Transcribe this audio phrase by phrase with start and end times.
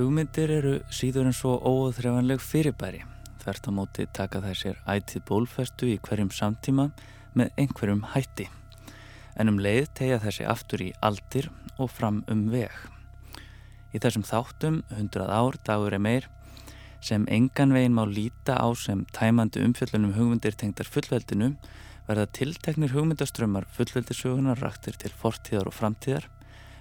[0.00, 3.02] Hugmyndir eru síður en svo óöðþrefanleg fyrirbæri.
[3.42, 6.86] Þvert á móti taka þær sér ætið bólfestu í hverjum samtíma
[7.36, 8.46] með einhverjum hætti.
[9.36, 12.72] En um leið tegja þessi aftur í aldir og fram um veg.
[13.92, 16.32] Í þessum þáttum, 100 ár, dagur er meir,
[17.04, 21.58] sem engan veginn má líta á sem tæmandi umfjöllunum hugmyndir tengdar fullveldinu,
[22.08, 26.32] verða tilteknir hugmyndaströmmar fullveldisögunar raktir til fortíðar og framtíðar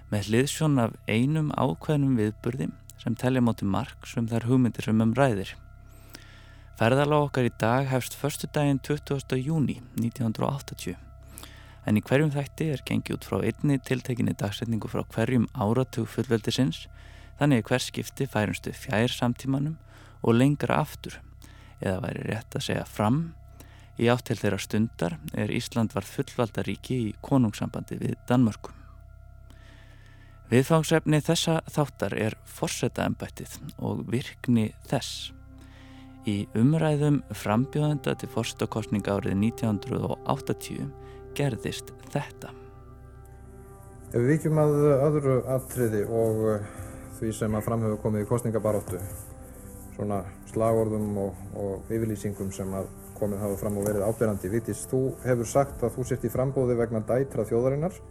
[0.07, 5.13] með hliðsjón af einum ákveðnum viðburði sem telja móti mark sem þær hugmyndir sem um
[5.17, 5.55] ræðir.
[6.79, 9.35] Ferðala okkar í dag hefst förstu daginn 20.
[9.39, 10.95] júni 1980
[11.87, 16.85] en í hverjum þætti er gengið út frá einni tiltekinni dagsetningu frá hverjum áratug fullveldisins
[17.39, 19.79] þannig hver skipti færumstu fjær samtímanum
[20.21, 21.17] og lengra aftur
[21.79, 23.21] eða væri rétt að segja fram
[23.99, 28.78] Í átt til þeirra stundar er Ísland varð fullvalda ríki í konungssambandi við Danmörkum.
[30.49, 33.51] Viðfangsefni þessa þáttar er forsetaembættið
[33.85, 35.29] og virkni þess.
[36.25, 40.87] Í umræðum frambjóðenda til forsetakostninga árið 1980
[41.37, 42.49] gerðist þetta.
[44.09, 46.69] Ef við vikjum að öðru aftriði og eh,
[47.19, 49.01] því sem að framhefur komið í kostningabaróttu,
[49.99, 52.89] svona slagorðum og, og yfirlýsingum sem að
[53.19, 54.49] komið hafa fram og verið ábyrjandi.
[54.49, 58.01] Vittis, þú hefur sagt að þú sért í frambóði vegna dætra þjóðarinnar.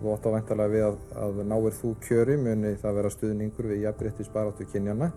[0.00, 3.84] Þú átt á væntalega við að, að náir þú kjöri muni það vera stuðningur við
[3.84, 5.10] jafnbryttis baráttu kynjana.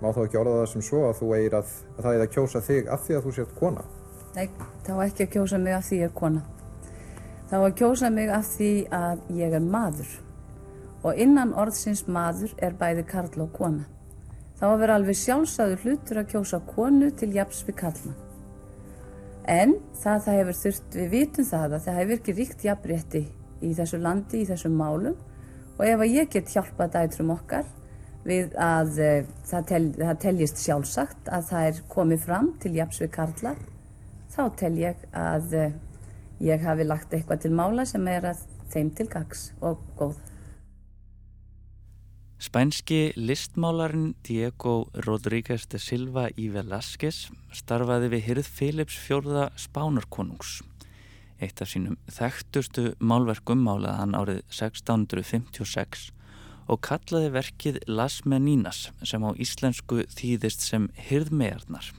[0.00, 2.32] Má þá ekki orða það sem svo að þú eigir að, að það er að
[2.36, 3.84] kjósa þig af því að þú sért kona?
[4.34, 4.46] Nei,
[4.86, 6.44] þá ekki að kjósa mig af því ég er kona.
[7.50, 10.16] Þá að kjósa mig af því að ég er maður.
[11.04, 13.86] Og innan orðsins maður er bæði karl og kona.
[14.58, 18.20] Þá að vera alveg sjálfsagður hlutur að kjósa konu til jafs við karlmann.
[19.44, 23.24] En það, það hefur þurft, við vitum það að það hefur ekki ríkt jafnrétti
[23.64, 25.16] í þessu landi, í þessum málum
[25.74, 27.66] og ef að ég get hjálpað dætrum okkar
[28.24, 33.10] við að uh, það, tel, það teljist sjálfsagt að það er komið fram til jafnsvið
[33.14, 33.56] Karla,
[34.32, 35.72] þá tel ég að uh,
[36.44, 40.16] ég hafi lagt eitthvað til mála sem er að þeim til gags og góð.
[42.44, 50.58] Spænski listmálarinn Diego Rodríguez de Silva í Velázquez starfaði við hyrð Philips fjórða Spánarkonungs.
[51.44, 56.06] Eitt af sínum þekktustu málverkum málaði hann árið 1656
[56.72, 61.90] og kallaði verkið Las Meninas sem á íslensku þýðist sem hyrðmegarnar.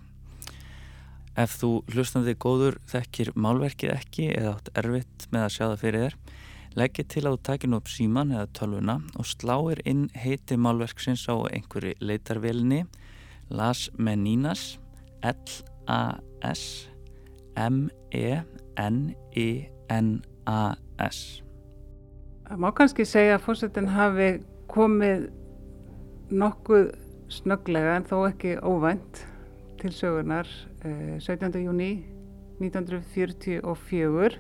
[1.38, 6.06] Ef þú hlustandi góður þekkir málverkið ekki eða átt erfitt með að sjá það fyrir
[6.06, 6.20] þér
[6.76, 11.48] Leggið til að þú takinu upp síman eða tölvuna og sláir inn heiti málverksins á
[11.48, 12.82] einhverju leitarvelni
[13.48, 14.76] Las Meninas
[15.24, 16.66] L-A-S
[17.56, 18.55] M-E-N-I-N-A-S
[22.46, 24.30] Það má kannski segja að fórsetin hafi
[24.72, 25.30] komið
[26.36, 26.92] nokkuð
[27.34, 29.24] snöglega en þó ekki óvænt
[29.82, 30.50] til sögurnar
[30.84, 31.56] 17.
[31.64, 32.06] júni
[32.62, 34.38] 1944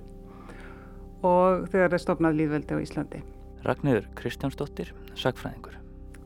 [1.25, 3.23] og þegar það er stopnað líðveldi á Íslandi.
[3.65, 5.79] Ragnhjör Kristjánsdóttir, sagfræðingur.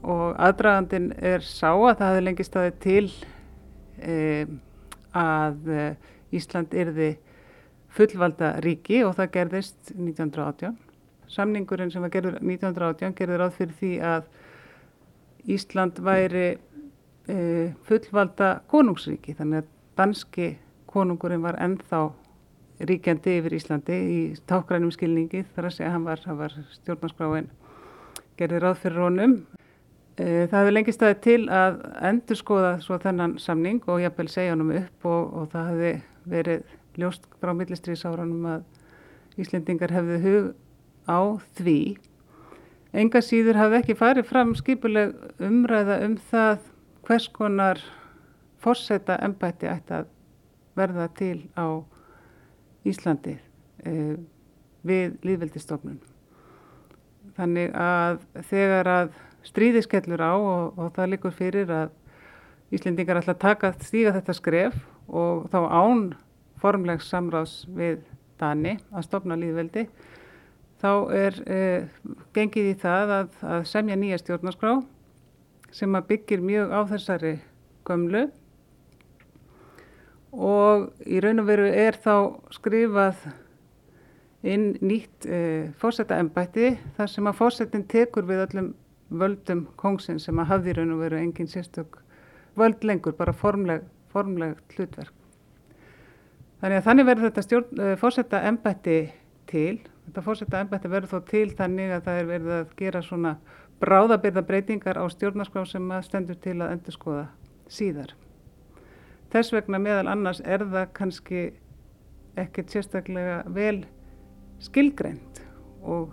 [0.03, 3.05] Og aðdragandin er sá að það hefði lengi staðið til
[4.03, 4.17] e,
[5.15, 5.85] að e,
[6.35, 7.09] Ísland yrði
[7.95, 10.77] fullvalda ríki og það gerðist 1918.
[11.29, 14.29] Samningurinn sem var gerður 1918 gerður ráð fyrir því að
[15.49, 16.47] Ísland væri
[17.29, 17.37] e,
[17.87, 19.69] fullvalda konungsríki þannig að
[19.99, 20.49] danski
[20.89, 22.07] konungurinn var ennþá
[22.89, 24.19] ríkjandi yfir Íslandi í
[24.49, 27.49] tákrænum skilningi þar að segja hann var, var stjórnarskráin
[28.39, 29.33] gerði ráð fyrir honum.
[30.15, 34.55] E, það hefði lengi staðið til að endur skoða svo þennan samning og jafnvel segja
[34.55, 35.93] honum upp og, og það hefði
[36.29, 38.67] verið ljóst frá millistriðsárunum að
[39.39, 40.47] Íslendingar hefði hug
[41.07, 41.19] á
[41.57, 41.79] því.
[42.99, 45.13] Enga síður hafði ekki farið fram skipuleg
[45.45, 46.65] umræða um það
[47.07, 47.81] hvers konar
[48.59, 50.09] fórseta ennbætti ætti að
[50.77, 51.79] verða til á
[52.87, 53.37] Íslandi
[53.85, 54.15] eh,
[54.87, 55.99] við líðveldistofnun.
[57.39, 58.19] Þannig að
[58.49, 59.11] þegar að
[59.47, 61.95] stríði skellur á og, og það likur fyrir að
[62.75, 64.75] Íslendingar ætla að taka stíga þetta skref
[65.09, 66.01] og þá án
[66.61, 68.01] formlegs samráðs við
[68.39, 69.85] Dani að stopna líðveldi
[70.79, 71.89] þá er eh,
[72.35, 74.77] gengið í það að, að semja nýja stjórnarskrá
[75.75, 77.33] sem að byggir mjög á þessari
[77.87, 78.23] gömlu
[80.31, 82.15] og í raun og veru er þá
[82.53, 83.23] skrifað
[84.45, 85.39] inn nýtt e,
[85.81, 88.69] fórsetta ennbætti þar sem að fórsetin tekur við öllum
[89.09, 91.99] völdum kongsinn sem að hafði í raun og veru engin sérstök
[92.59, 93.83] völd lengur, bara formleg,
[94.13, 95.18] formleg hlutverk.
[96.59, 98.97] Þannig að þannig verður þetta stjórn, e, fórsetta ennbætti
[99.47, 103.35] til, þetta fórsetta ennbætti verður þó til þannig að það er verið að gera svona
[103.79, 107.25] bráðabirða breytingar á stjórnarskrá sem stendur til að endur skoða
[107.71, 108.15] síðar.
[109.31, 111.43] Þess vegna meðal annars er það kannski
[112.39, 113.85] ekkert sérstaklega vel
[114.63, 115.43] skilgreint
[115.85, 116.11] og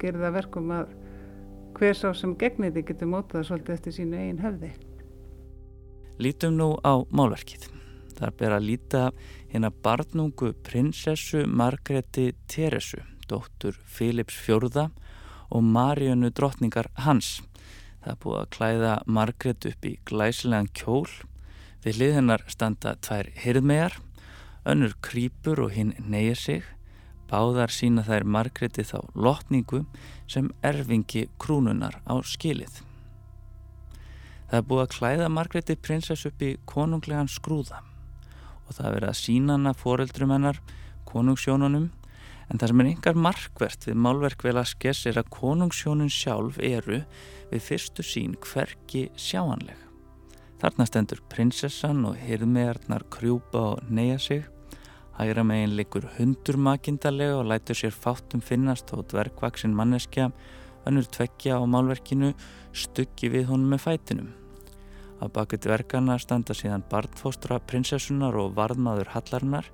[0.00, 0.94] gerir það verkum að
[1.76, 4.72] hver sá sem gegnir því getur mótað svolítið eftir sínu eigin höfði.
[6.20, 7.79] Lítum nú á málverkið.
[8.20, 9.02] Það er bara að líta
[9.48, 14.90] hérna barnungu prinsessu Margreti Teresu, dóttur Filips Fjörða
[15.48, 17.38] og Marjönu drottningar hans.
[18.04, 21.08] Það er búið að klæða Margret upp í glæsilegan kjól.
[21.80, 23.96] Við hlið hennar standa tvær hirðmegar,
[24.68, 26.68] önnur krýpur og hinn neyir sig
[27.30, 29.84] Báðar sína þær Margreti þá lotningu
[30.28, 32.82] sem erfingi krúnunar á skilið.
[34.50, 37.84] Það er búið að klæða Margreti prinsess upp í konunglegan skrúða
[38.70, 40.60] og það er verið að sína hana foreldrum hennar,
[41.10, 41.90] konungsjónunum
[42.50, 46.56] en það sem er yngar markvert við málverk vel að skess er að konungsjónun sjálf
[46.62, 47.02] eru
[47.50, 49.76] við fyrstu sín hverki sjáanleg.
[50.62, 54.48] Þarna stendur prinsessan og hirðmegarnar krjúpa og neyja sig
[55.20, 60.30] Hægra megin likur hundur makindarlega og lætur sér fátum finnast og dvergvaksinn manneskja
[60.88, 62.30] önnur tveggja á málverkinu
[62.72, 64.30] stuggi við honum með fætinum.
[65.20, 69.68] Á baku dvergana standa síðan barnfóstra prinsessunar og varðmaður hallarnar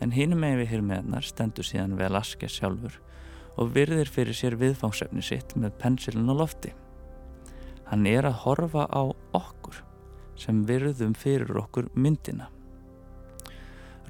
[0.00, 3.00] en hinum megin við hirmiðnar stendur síðan Velaske sjálfur
[3.58, 6.72] og virðir fyrir sér viðfangsefni sitt með pensilin og lofti.
[7.90, 9.02] Hann er að horfa á
[9.34, 9.82] okkur
[10.38, 12.48] sem virðum fyrir okkur myndina.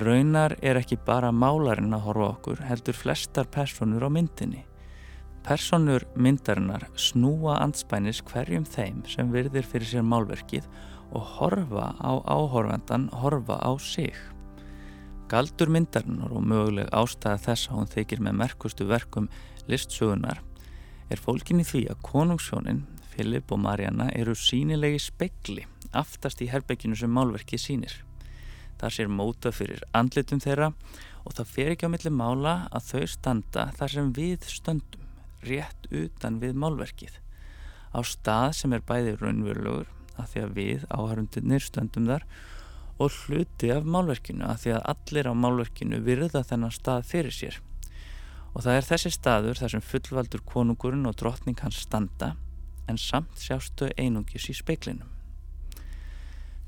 [0.00, 4.64] Raunar er ekki bara málarinn að horfa okkur, heldur flestar personur á myndinni.
[5.44, 10.64] Personur myndarinnar snúa anspænis hverjum þeim sem virðir fyrir sér málverkið
[11.12, 14.16] og horfa á áhorfandan horfa á sig.
[15.28, 19.28] Galdur myndarinnar og möguleg ástæða þess að hún þykir með merkustu verkum
[19.68, 20.40] listsögunar
[21.12, 22.82] er fólkin í því að konungssjónin,
[23.12, 27.94] Filip og Marjana eru sínilegi spekli aftast í herbygginu sem málverkið sínir.
[28.80, 30.72] Það sér móta fyrir andlitum þeirra
[31.24, 35.03] og það fer ekki á milli mála að þau standa þar sem við stöndum,
[35.46, 37.20] rétt utan við málverkið.
[37.94, 42.26] Á stað sem er bæði raunverulegur að því að við áhærundunir stöndum þar
[43.02, 47.58] og hluti af málverkinu að því að allir á málverkinu virða þennan stað fyrir sér.
[48.54, 52.34] Og það er þessi staður þar sem fullvaldur konungurinn og drottning hans standa
[52.86, 55.10] en samt sjástu einungis í speiklinum.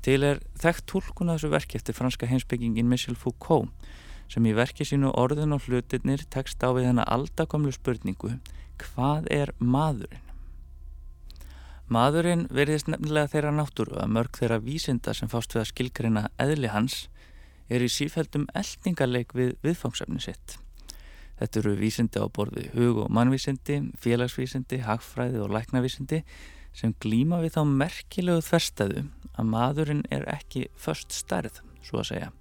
[0.03, 3.71] Til er þekkt tólkun að þessu verki eftir franska heimsbyggingin Michel Foucault
[4.27, 8.37] sem í verki sínu orðin og hlutirnir tekst á við hennar aldakomlu spurningu
[8.81, 10.23] hvað er maðurinn?
[11.87, 16.71] Maðurinn verðist nefnilega þeirra náttúru að mörg þeirra vísinda sem fást við að skilgreina eðli
[16.73, 17.05] hans
[17.71, 20.57] er í sífældum eldningarleik við viðfangsefni sitt.
[21.39, 26.23] Þetta eru vísindi á borði hug- og mannvísindi, félagsvísindi, hagfræði og læknavísindi
[26.75, 29.05] sem glýma við þá merkilegu þverstaðu
[29.37, 32.31] að maðurinn er ekki först stærð, svo að segja,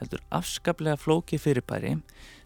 [0.00, 1.96] heldur afskaplega flóki fyrirbæri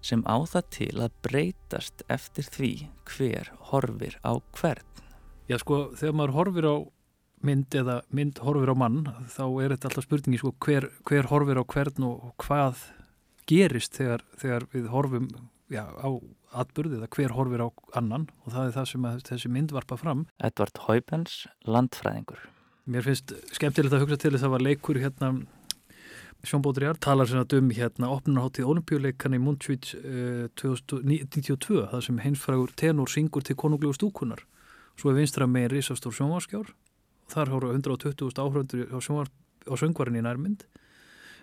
[0.04, 2.73] sem á það til að breytast eftir því
[3.11, 4.87] hver horfir á hvern.
[5.50, 6.76] Já sko, þegar maður horfir á
[7.47, 9.00] mynd eða mynd horfir á mann,
[9.33, 12.85] þá er þetta alltaf spurningi sko hver, hver horfir á hvern og hvað
[13.50, 15.28] gerist þegar, þegar við horfum
[15.73, 16.11] já, á
[16.61, 20.26] atbyrðið að hver horfir á annan og það er það sem þessi mynd varpa fram.
[20.42, 22.42] Edvard Haupens, landfræðingur.
[22.90, 25.33] Mér finnst skemmtilegt að hugsa til þess að það var leikur hérna
[26.40, 32.20] Sjón Bótriðar talar sem að dum hérna opnunarháttið olimpíuleikan í Mundsvíts uh, 2092 það sem
[32.25, 34.47] heimsfrægur tenor syngur til konunglegu stúkunar
[34.97, 36.73] svo er vinstra megin risastór sjónvarskjár
[37.30, 40.64] þar hóru 120.000 áhröndur á, á söngvarinn í nærmynd.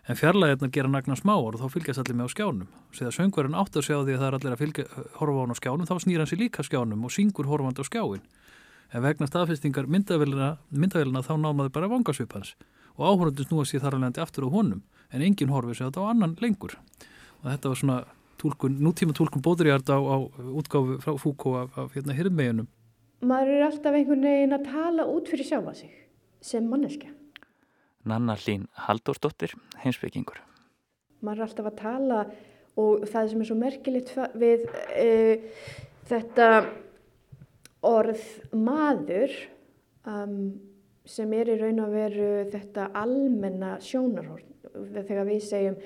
[0.07, 2.67] En fjarlæðirna gera nagna smáar og þá fylgjast allir með á skjánum.
[2.95, 4.85] Sér að söngvarinn átt að sjá því að það er allir að fylgja,
[5.19, 7.83] horfa á hann á skjánum þá snýr hann sér líka skjánum og syngur horfand á
[7.87, 8.23] skjáin
[8.93, 12.53] en vegna staðfestingar myndavélina þá námaður bara vangasvipans
[12.97, 16.03] og áhörðundis nú að sé þar alveg aftur á honum en enginn horfið sér þetta
[16.03, 16.75] á annan lengur.
[17.43, 17.99] Og þetta var svona
[18.41, 20.17] tólkun, nútíma tólkun bóðriðart á, á
[20.57, 22.67] útgáfu frá Fúkó af, af hérna hirðmeginum
[23.25, 25.93] Maður er alltaf einhvern veginn að tala út fyrir sjálfa sig
[26.45, 27.09] sem manneska
[28.07, 30.41] Nanna Hlín Halldórsdóttir, heimsbyggingur
[31.25, 32.21] Maður er alltaf að tala
[32.77, 35.09] og það sem er svo merkilegt við e,
[36.09, 36.49] þetta
[37.87, 38.21] orð
[38.53, 39.33] maður
[40.05, 40.37] um,
[41.07, 45.77] sem er í raun að veru þetta almenna sjónarhórn þegar við segjum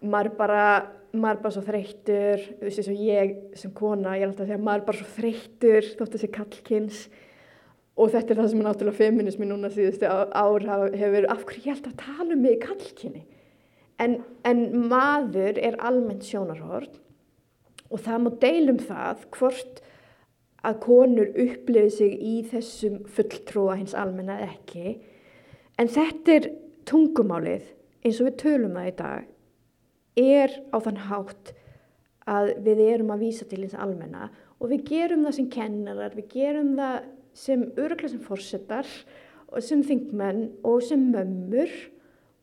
[0.00, 0.66] maður bara,
[1.12, 4.52] maður bara svo þreyttur þú veist eins og ég sem kona ég er alltaf að
[4.52, 7.02] segja maður bara svo þreyttur þótt þessi kallkynns
[8.00, 11.74] og þetta er það sem er náttúrulega feminismi núna síðustu ár hefur af hverju ég
[11.74, 13.26] held að tala um mig í kallkynni
[14.00, 16.94] en, en maður er almennt sjónarhórn
[17.90, 19.82] og það má deilum það hvort
[20.66, 24.98] að konur upplifi sig í þessum fulltrúa hins almenna ekki.
[25.80, 26.50] En þetta er
[26.88, 27.64] tungumálið
[28.04, 31.52] eins og við tölum það í dag er á þann hátt
[32.30, 34.28] að við erum að vísa til hins almenna
[34.60, 36.96] og við gerum það sem kennarar, við gerum það
[37.40, 38.92] sem öruglega sem fórsetar
[39.50, 41.72] og sem þingmenn og sem mömmur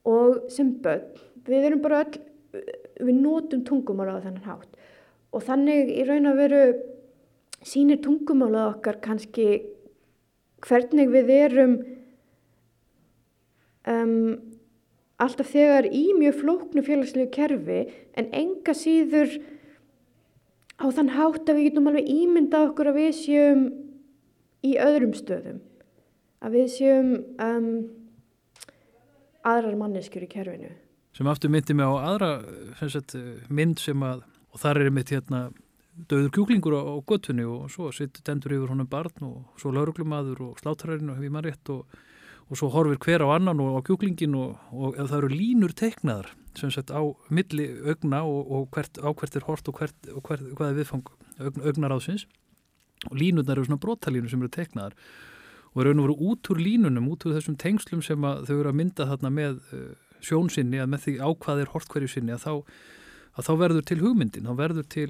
[0.08, 1.06] og sem börn.
[1.48, 2.20] Við erum bara öll,
[3.04, 4.78] við nótum tungumála á þennan hátt
[5.36, 6.62] og þannig í raun að veru
[7.66, 9.48] sínir tungumálað okkar kannski
[10.66, 11.76] hvernig við erum
[13.88, 14.38] um,
[15.18, 17.84] alltaf þegar í mjög flóknu félagslegu kerfi
[18.18, 19.38] en enga síður
[20.78, 23.64] á þann hátt að við getum alveg ímyndað okkur að við séum
[24.66, 25.62] í öðrum stöðum.
[26.44, 27.70] Að við séum um,
[29.48, 30.74] aðrar manneskjur í kerfinu.
[31.18, 32.32] Sem aftur myndi mig á aðra
[32.78, 33.16] sagt,
[33.50, 34.22] mynd sem að
[34.54, 35.48] og þar er mitt hérna
[36.06, 40.42] döður kjúklingur á, á göttunni og svo sittur dendur yfir honum barn og svo lauruglumadur
[40.46, 41.98] og sláttararinn og hefur maður rétt og,
[42.48, 46.34] og svo horfir hver á annan og á kjúklingin og, og það eru línur teiknaðar
[46.58, 47.02] sem sett á
[47.34, 51.10] milli augna og, og hvert, á hvert er hort og, hvert, hvert, hvað er viðfang
[51.42, 52.28] augn, augnar ásins
[53.10, 54.98] og línurnar eru svona brotalínur sem eru teiknaðar
[55.74, 59.06] og eru verið út úr línunum, út úr þessum tengslum sem þau eru að mynda
[59.10, 59.92] þarna með uh,
[60.26, 62.54] sjónsinni að með því á hvað er hort hverju sinni að þá,
[63.38, 65.10] að þá verður til hugmyndin, þá verður til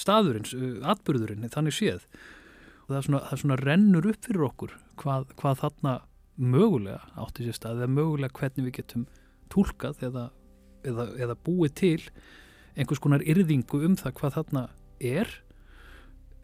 [0.00, 2.06] staðurinn, uh, atbyrðurinn, þannig séð.
[2.88, 5.92] Það er svona, það er svona rennur upp fyrir okkur hvað, hvað þarna
[6.34, 9.06] mögulega átti sér stað eða mögulega hvernig við getum
[9.52, 10.24] tólkað eða,
[10.84, 12.00] eða, eða búið til
[12.74, 14.64] einhvers konar yrðingu um það hvað þarna
[15.00, 15.30] er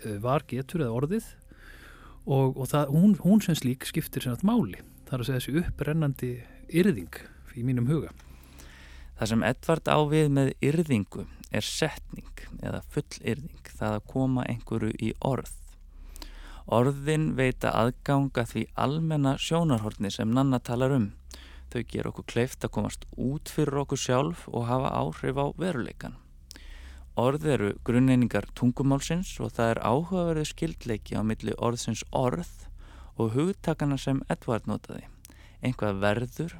[0.06, 1.28] uh, var getur eða orðið.
[2.30, 4.80] Og, og það, hún, hún sem slík skiptir sem þetta máli.
[5.08, 6.32] Það er að segja þessi upprennandi
[6.80, 7.20] yrðing
[7.58, 8.12] í mínum huga.
[9.18, 12.30] Það sem Edvard ávið með yrðingu er setning
[12.62, 15.52] eða full yrðing, það að koma einhverju í orð.
[16.70, 21.08] Orðin veita aðganga því almenna sjónarhortni sem Nanna talar um.
[21.70, 26.16] Þau ger okkur kleift að komast út fyrir okkur sjálf og hafa áhrif á veruleikan.
[27.18, 32.68] Orð eru grunneiningar tungumálsins og það er áhugaverðu skildleiki á milli orðsins orð
[33.18, 35.04] og hugtakana sem Edvard notaði.
[35.60, 36.56] Einhvað verður,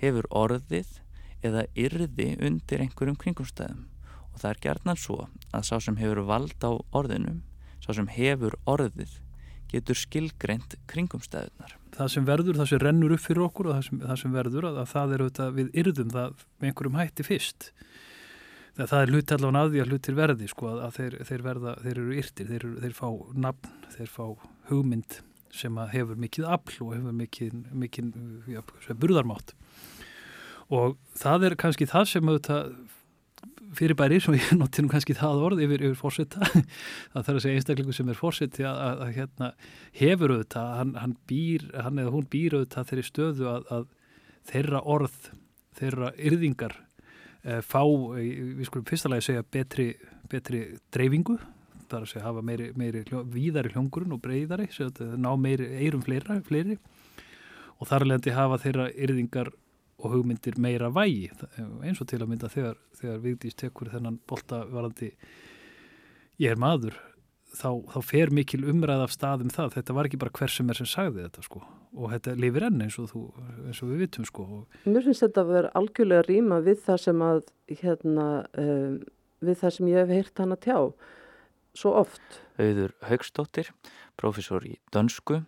[0.00, 0.98] hefur orðið
[1.44, 3.84] eða yrði undir einhverjum kringumstæðum
[4.34, 5.18] og það er gerðnan svo
[5.54, 7.42] að sá sem hefur vald á orðinum,
[7.82, 9.16] sá sem hefur orðið,
[9.70, 11.76] getur skilgreint kringumstæðunar.
[11.94, 14.68] Það sem verður, það sem rennur upp fyrir okkur og það sem, það sem verður,
[14.70, 17.70] að, að það er auðvitað við yrðum það með einhverjum hætti fyrst.
[18.76, 21.74] Það, það er hlut allavega að því að hlutir verði, sko, að þeir, þeir verða,
[21.84, 23.08] þeir eru yrtir, þeir, þeir fá
[23.46, 24.24] nafn, þeir fá
[24.70, 25.18] hugmynd
[25.54, 28.12] sem hefur mikið afl og hefur mikið, mikið
[28.54, 28.62] ja,
[28.94, 29.54] burðarmátt
[30.70, 32.70] og það er kannski það sem auðvitað
[33.76, 36.48] fyrirbæri sem ég notir nú kannski það orð yfir, yfir fórsetta
[37.12, 39.52] það þarf að segja einstaklingu sem er fórseti að, að, að hérna,
[40.00, 43.88] hefur auðvitað hann, hann, býr, hann eða hún býr auðvitað þeirri stöðu að, að
[44.50, 45.30] þeirra orð
[45.80, 46.76] þeirra yrðingar
[47.44, 47.82] e, fá,
[48.18, 48.26] e,
[48.58, 49.88] við skulum fyrstulega segja betri,
[50.30, 51.38] betri dreifingu
[51.90, 54.68] það er að segja hafa meiri, meiri hljó, víðari hljóngurinn og breyðari
[55.18, 56.78] ná meiri eirum fleira, fleiri.
[57.80, 59.50] Og þar leðandi hafa þeirra yrðingar
[60.00, 61.28] og hugmyndir meira vægi.
[61.84, 65.12] Eins og til að mynda þegar, þegar Vigdís tekur þennan boltavarandi
[66.40, 66.96] ég er maður
[67.52, 69.76] þá, þá fer mikil umræð af staðum það.
[69.76, 71.62] Þetta var ekki bara hver sem er sem sagði þetta sko.
[71.96, 73.22] Og þetta lifir enn eins og, þú,
[73.66, 74.48] eins og við vitum sko.
[74.86, 77.42] Mér finnst þetta að vera algjörlega ríma við það sem að
[77.82, 78.28] hérna,
[78.60, 79.00] um,
[79.44, 80.78] við það sem ég hef heyrt hann að tjá
[81.80, 82.40] svo oft.
[82.60, 83.70] Auður Haugstóttir,
[84.20, 85.44] profesor í dönsku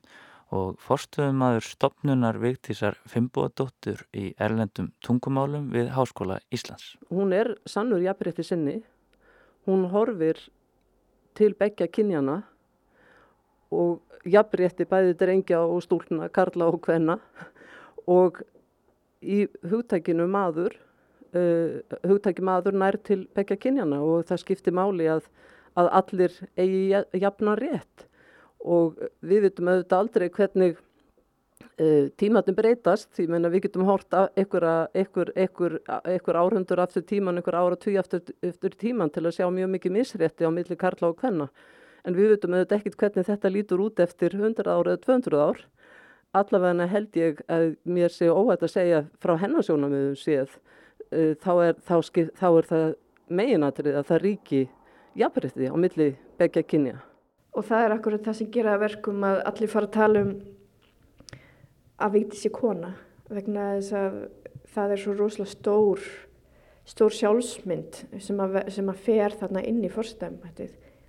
[0.53, 6.93] og forstöðumadur stopnunar Vigtísar Fimboadóttur í erlendum tungumálum við Háskóla Íslands.
[7.09, 8.83] Hún er sannur jafnrétti sinni,
[9.67, 10.41] hún horfir
[11.39, 12.43] til begja kynjana
[13.73, 17.17] og jafnrétti bæði drengja og stúlna, karla og hvenna
[18.07, 18.43] og
[19.23, 20.77] í hugtækinu maður,
[21.33, 25.25] uh, hugtæki maður nær til begja kynjana og það skiptir máli að,
[25.81, 28.11] að allir eigi jafna rétt
[28.63, 33.11] og við vitum auðvitað aldrei hvernig uh, tímatin breytast.
[33.17, 39.13] Því menna við getum hort einhver árundur aftur tíman, einhver ára tví aftur, aftur tíman
[39.13, 41.51] til að sjá mjög mikið misrétti á milli karla og hvenna
[42.03, 45.63] en við vitum auðvitað ekkert hvernig þetta lítur út eftir 100 ára eða 200 ár.
[46.33, 50.57] Allavega held ég að mér sé óhætt að segja frá hennarsjónamiðum séð
[51.13, 52.91] uh, þá, er, þá, skip, þá er það
[53.33, 54.67] meginatrið að það ríki
[55.19, 57.01] jafnrétti á milli begja kynja
[57.53, 60.35] og það er akkurat það sem gera verkum að allir fara að tala um
[62.03, 62.93] að vikti sér kona
[63.33, 64.21] vegna þess að
[64.73, 66.07] það er svo rosalega stór
[66.89, 70.41] stór sjálfsmynd sem að, sem að fer þarna inn í fórstæðum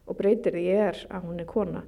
[0.03, 1.83] og breytir því er að hún er kona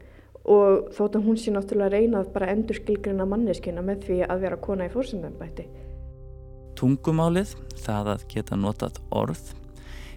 [0.46, 4.62] og þótt að hún sé náttúrulega reynað bara endur skilgrina manneskina með því að vera
[4.62, 5.66] kona í fórsendambætti.
[6.78, 9.42] Tungumálið, það að geta notað orð,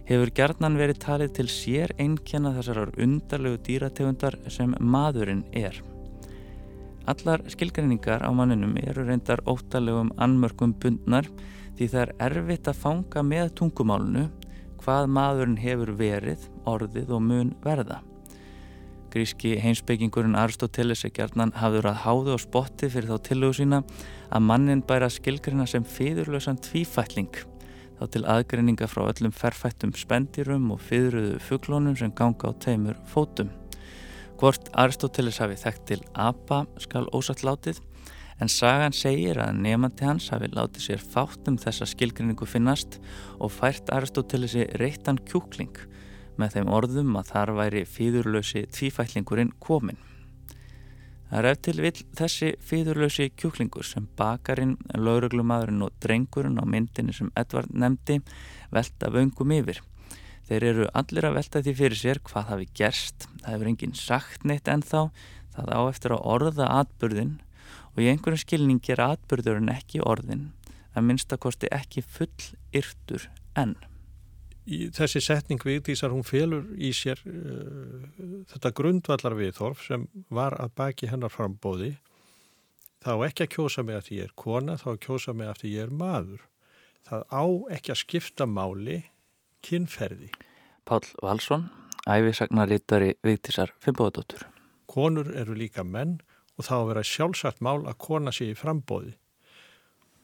[0.09, 5.77] hefur gerðnan verið talið til sér einkjana þessar undarlegu dýrategundar sem maðurinn er.
[7.09, 11.29] Allar skilgreiningar á manninum eru reyndar óttalegum anmörkum bundnar
[11.77, 14.25] því það er erfitt að fanga með tungumálunu
[14.81, 18.01] hvað maðurinn hefur verið, orðið og mun verða.
[19.13, 23.85] Gríski heimsbyggingurinn Aristoteles er gerðnan hafður að háðu á spotti fyrir þá tillögu sína
[24.29, 27.45] að mannin bæra skilgrina sem fýðurlösan tvífætling
[27.99, 33.51] þá til aðgreininga frá öllum ferfættum spendirum og fýðruðu fugglónum sem ganga á teimur fótum.
[34.39, 37.81] Hvort Aristoteles hafi þekkt til apa skal ósatt látið
[38.39, 43.01] en sagan segir að nefandi hans hafi látið sér fátt um þessa skilgrinningu finnast
[43.43, 45.75] og fært Aristotelesi reittan kjúkling
[46.39, 49.99] með þeim orðum að þar væri fýðurlösi tvífællingurinn komin.
[51.29, 57.29] Það er eftir vill þessi fýðurlösi kjúklingur sem bakarinn, lauruglumadurinn og drengurinn á myndinni sem
[57.37, 58.23] Edvard nefndi
[58.73, 59.83] velta vöngum yfir.
[60.49, 64.49] Þeir eru allir að velta því fyrir sér hvað hafi gerst, það hefur enginn sagt
[64.49, 65.03] neitt ennþá,
[65.53, 67.35] það á eftir að orða atbyrðin
[67.93, 70.49] og í einhverjum skilning gera atbyrðurinn ekki orðin,
[70.97, 72.33] að minnstakosti ekki full
[72.73, 73.77] yrtur enn
[74.69, 78.05] í þessi setning viðdísar hún félur í sér uh,
[78.53, 81.95] þetta grundvallar viðþorf sem var að baki hennar frambóði
[83.05, 85.61] þá ekki að kjósa mig að því ég er kona þá að kjósa mig að
[85.63, 86.45] því ég er maður.
[87.09, 87.45] Það á
[87.79, 88.99] ekki að skipta máli
[89.65, 90.29] kynferði.
[90.89, 91.69] Pál Valsson,
[92.09, 94.47] æfisagnarítari viðdísar Fimboðadóttur
[94.89, 96.19] Konur eru líka menn
[96.57, 99.13] og þá að vera sjálfsagt mál að kona sé í frambóði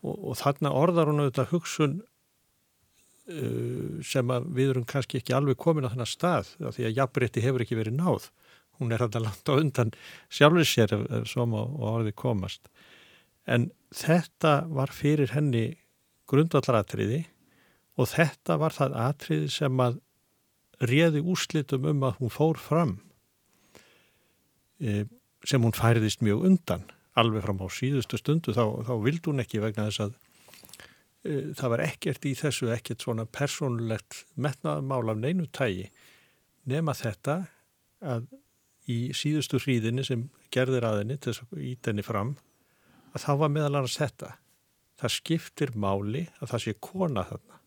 [0.04, 1.98] og, og þarna orðar hún auðvitað hugsun
[3.24, 7.78] sem við erum kannski ekki alveg komin á þennan stað því að jafnbrytti hefur ekki
[7.78, 8.28] verið náð.
[8.80, 9.92] Hún er alltaf langt á undan
[10.28, 10.92] sjálfur sér
[11.28, 12.68] som á orði komast.
[13.46, 15.76] En þetta var fyrir henni
[16.28, 17.24] grundvallaratriði
[18.00, 20.00] og þetta var það atriði sem að
[20.84, 22.96] réði úslitum um að hún fór fram
[24.82, 25.04] e,
[25.46, 26.84] sem hún færðist mjög undan.
[27.14, 30.16] Alveg fram á síðustu stundu þá, þá vildi hún ekki vegna þess að
[31.24, 35.88] það var ekkert í þessu, ekkert svona persónulegt metnaðmál af neinu tægi
[36.68, 37.38] nema þetta
[38.04, 38.26] að
[38.90, 42.34] í síðustu hríðinni sem gerðir aðinni til þess að íta henni fram
[43.14, 44.34] að það var meðal annars þetta.
[45.00, 47.60] Það skiptir máli að það sé kona þarna.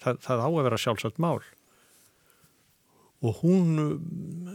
[0.00, 1.40] Það, það á að vera sjálfsagt mál.
[3.20, 3.74] Og hún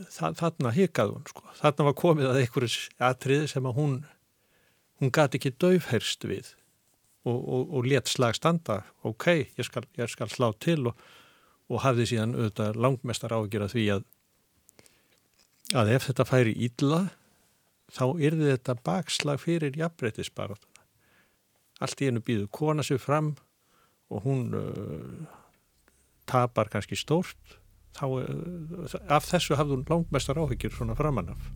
[0.09, 1.43] það, þarna hikaði hún sko.
[1.59, 2.77] þarna var komið að einhverjus
[3.11, 3.97] atriði sem að hún
[5.01, 6.53] hún gati ekki döfherst við
[7.25, 8.83] og, og, og let slag standa.
[9.03, 10.99] Ok, ég skal, ég skal slá til og,
[11.69, 14.05] og hafði síðan auðvitað langmestar ágjör að því að
[15.73, 16.99] að ef þetta færi ílla
[17.89, 20.75] þá yrði þetta bakslag fyrir jafnbreytisbaráttuna
[21.83, 23.33] allt í einu býðu kona sér fram
[24.13, 25.25] og hún uh,
[26.29, 27.57] tapar kannski stórt.
[27.95, 31.49] Þá, uh, af þessu hafði hún langmestar áhyggjur svona framannaf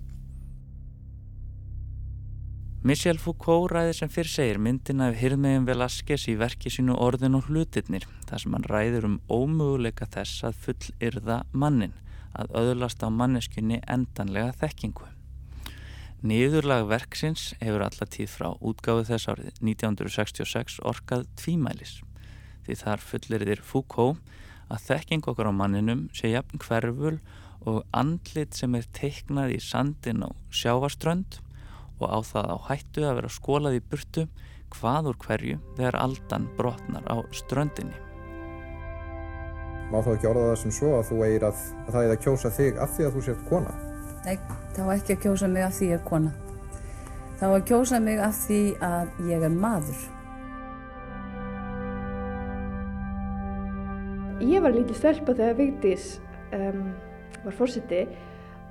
[2.80, 7.50] Michel Foucault ræðir sem fyrr segir myndina af Hirmeðin Velasquez í verki sínu orðin og
[7.50, 11.98] hlutirnir þar sem hann ræðir um ómöguleika þess að full yrða mannin
[12.40, 15.10] að öðlast á manneskunni endanlega þekkingu.
[16.24, 21.98] Niðurlag verksins hefur alltaf tíð frá útgáðu þess árið 1966 orkað tvímælis
[22.64, 24.40] því þar fullir þér Foucault
[24.72, 27.18] að þekking okkar á manninum sé jafn hverful
[27.68, 31.42] og andlit sem er teiknað í sandin á sjávaströnd
[32.00, 34.26] og á það á hættu að vera skólað í burtu
[34.74, 37.98] hvað úr hverju þegar aldan brotnar á ströndinni.
[39.90, 42.22] Má þá ekki orða það sem svo að þú eigir að, að það er að
[42.26, 43.74] kjósa þig af því að þú sért kona?
[44.28, 44.36] Nei,
[44.76, 46.32] þá ekki að kjósa mig af því ég er kona.
[47.40, 50.08] Þá að kjósa mig af því að ég er maður.
[54.40, 56.06] Ég var lítið stelpa þegar Vigdís
[56.56, 56.84] um,
[57.44, 58.06] var fórsiti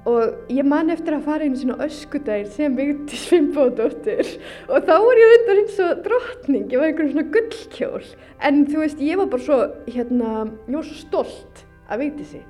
[0.07, 4.31] og ég man eftir að fara í svona öskudagir sem Vigdís Finnbóðdóttir
[4.71, 8.07] og þá var ég undan eins og drottning, ég var einhvern svona gullkjól.
[8.47, 9.59] En þú veist ég var bara svo
[9.89, 10.31] hérna,
[10.69, 12.41] ég var svo stolt af Vigdísi.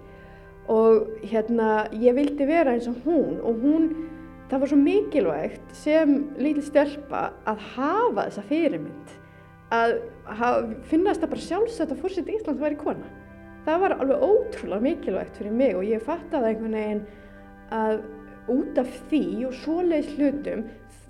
[0.68, 3.38] Og hérna ég vildi vera eins og hún.
[3.40, 3.88] Og hún,
[4.50, 9.14] það var svo mikilvægt sem lítil stelpa að hafa þessa fyrirmynd.
[9.72, 13.08] Að hafa, finnast það bara sjálfsagt að fórsett Ísland væri kona.
[13.66, 17.02] Það var alveg ótrúlega mikilvægt fyrir mig og ég fattaði einhvern veginn
[17.74, 18.04] að
[18.52, 20.62] út af því og svoleiðis hlutum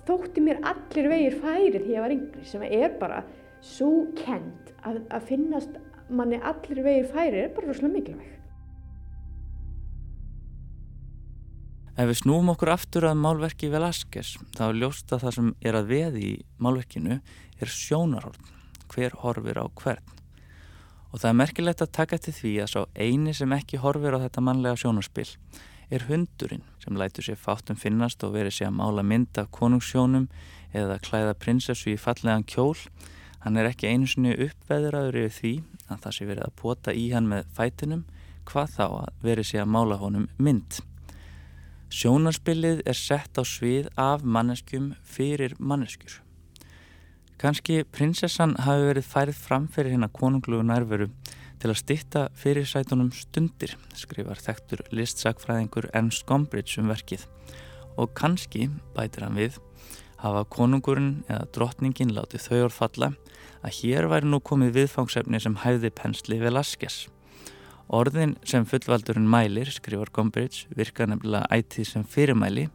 [0.09, 3.21] þótti mér allir vegir færi því að ég var yngri sem er bara
[3.65, 8.35] svo kent að, að finnast manni allir vegir færi er bara rosalega mikilvæg.
[11.99, 15.79] Ef við snúum okkur aftur að málverki Velasquez þá er ljóst að það sem er
[15.81, 17.17] að veði í málverkinu
[17.59, 18.53] er sjónarhorn,
[18.93, 20.15] hver horfir á hvern.
[21.11, 24.23] Og það er merkilegt að taka til því að sá eini sem ekki horfir á
[24.23, 25.33] þetta mannlega sjónarspill
[25.91, 30.29] er hundurinn sem lætur sér fátum finnast og verið sér að mála mynd af konungssjónum
[30.77, 32.77] eða klæða prinsessu í fallegan kjól.
[33.45, 35.55] Hann er ekki einu sinni uppveðraður yfir því
[35.89, 38.05] að það sé verið að pota í hann með fætinum
[38.49, 40.81] hvað þá að verið sér að mála honum mynd.
[41.89, 46.21] Sjónarspillið er sett á svið af manneskjum fyrir manneskjur.
[47.39, 51.07] Kanski prinsessan hafi verið færið fram fyrir hérna konunglugu nærveru
[51.59, 57.25] til að stitta fyrir sætunum stundir, skrifar þektur listsakfræðingur Ernst Gombrich um verkið.
[57.99, 59.59] Og kannski, bætir hann við,
[60.23, 63.13] hafa konungurinn eða drottningin látið þau orð falla
[63.67, 67.07] að hér væri nú komið viðfangsefni sem hæfði pensli Velasquez.
[67.89, 72.69] Orðin sem fullvaldurinn mælir, skrifar Gombrich, virka nefnilega ætið sem fyrirmæli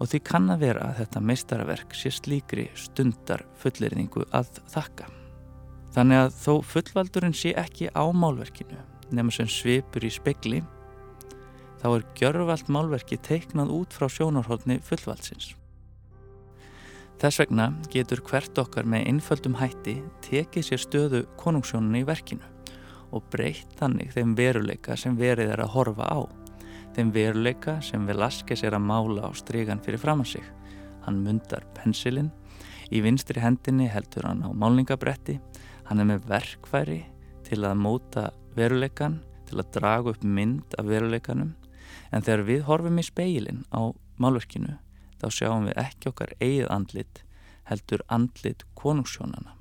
[0.00, 5.23] og því kann að vera að þetta meistaraverk sé slíkri stundar fullirningu að þakka.
[5.94, 8.80] Þannig að þó fullvaldurinn sé ekki á málverkinu
[9.14, 10.62] nema sem svipur í spekli,
[11.78, 15.52] þá er gjörvalt málverki teiknað út frá sjónarhóllni fullvaldsins.
[17.22, 22.50] Þess vegna getur hvert okkar með einföldum hætti tekið sér stöðu konungsjónunni í verkinu
[23.14, 26.18] og breytt þannig þeim veruleika sem verið er að horfa á.
[26.96, 30.48] Þeim veruleika sem Velasquez er að mála á strygan fyrir fram að sig.
[31.06, 32.32] Hann mundar pensilinn,
[32.90, 35.38] í vinstri hendinni heldur hann á málningabretti,
[35.88, 37.02] hann er með verkfæri
[37.46, 38.24] til að móta
[38.56, 41.54] veruleikan, til að draga upp mynd af veruleikanum,
[42.12, 44.78] en þegar við horfum í speilin á málverkinu,
[45.20, 47.22] þá sjáum við ekki okkar eigið andlit,
[47.68, 49.56] heldur andlit konungsjónana.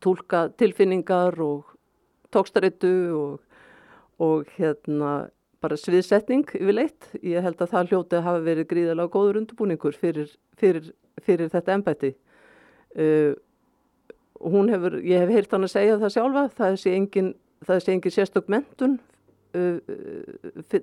[0.00, 1.68] tólka tilfinningar og
[2.32, 3.60] tókstarittu og,
[4.18, 5.28] og hérna
[5.60, 7.10] bara sviðsetning yfirleitt.
[7.22, 11.76] Ég held að það hljóti að hafa verið gríðalega góður undurbúningur fyrir, fyrir, fyrir þetta
[11.76, 12.14] ennbætti.
[12.96, 13.36] Uh,
[14.40, 17.34] hefur, ég hef heyrt hann að segja það sjálfa, það sé engin,
[17.68, 18.96] engin sérstök mentun
[19.54, 19.78] uh,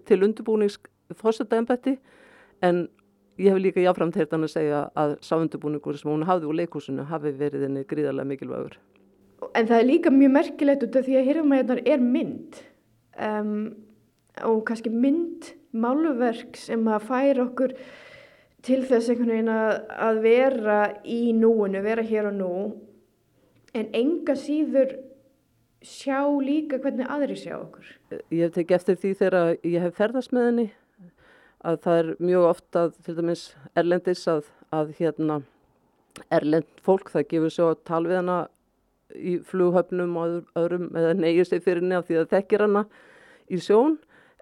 [0.08, 0.78] til undurbúnings
[1.18, 1.98] fórsetta ennbætti
[2.62, 2.88] en
[3.38, 6.60] ég hef líka jáframt heyrt hann að segja að sá undurbúningur sem hún hafði úr
[6.62, 8.78] leikúsinu hafi verið henni gríðalega mikilvægur
[9.54, 12.62] en það er líka mjög merkilegt út af því að hirðumæðunar er mynd
[13.28, 13.54] um,
[14.46, 17.74] og kannski mynd málverk sem að færa okkur
[18.66, 19.74] til þess einhvern veginn að,
[20.08, 22.54] að vera í núinu, vera hér og nú
[23.78, 24.96] en enga síður
[25.86, 27.88] sjá líka hvernig aðri sjá okkur.
[28.34, 30.68] Ég hef tekið eftir því þegar ég hef ferðast með henni
[31.68, 33.46] að það er mjög ofta til dæmis
[33.78, 35.42] erlendis að, að hérna
[36.34, 38.38] erlend fólk það gefur svo að tala við hana
[39.18, 42.84] í flughöfnum og öðrum eða neyjur sig fyrir henni af því að þekkir hana
[43.48, 43.98] í sjón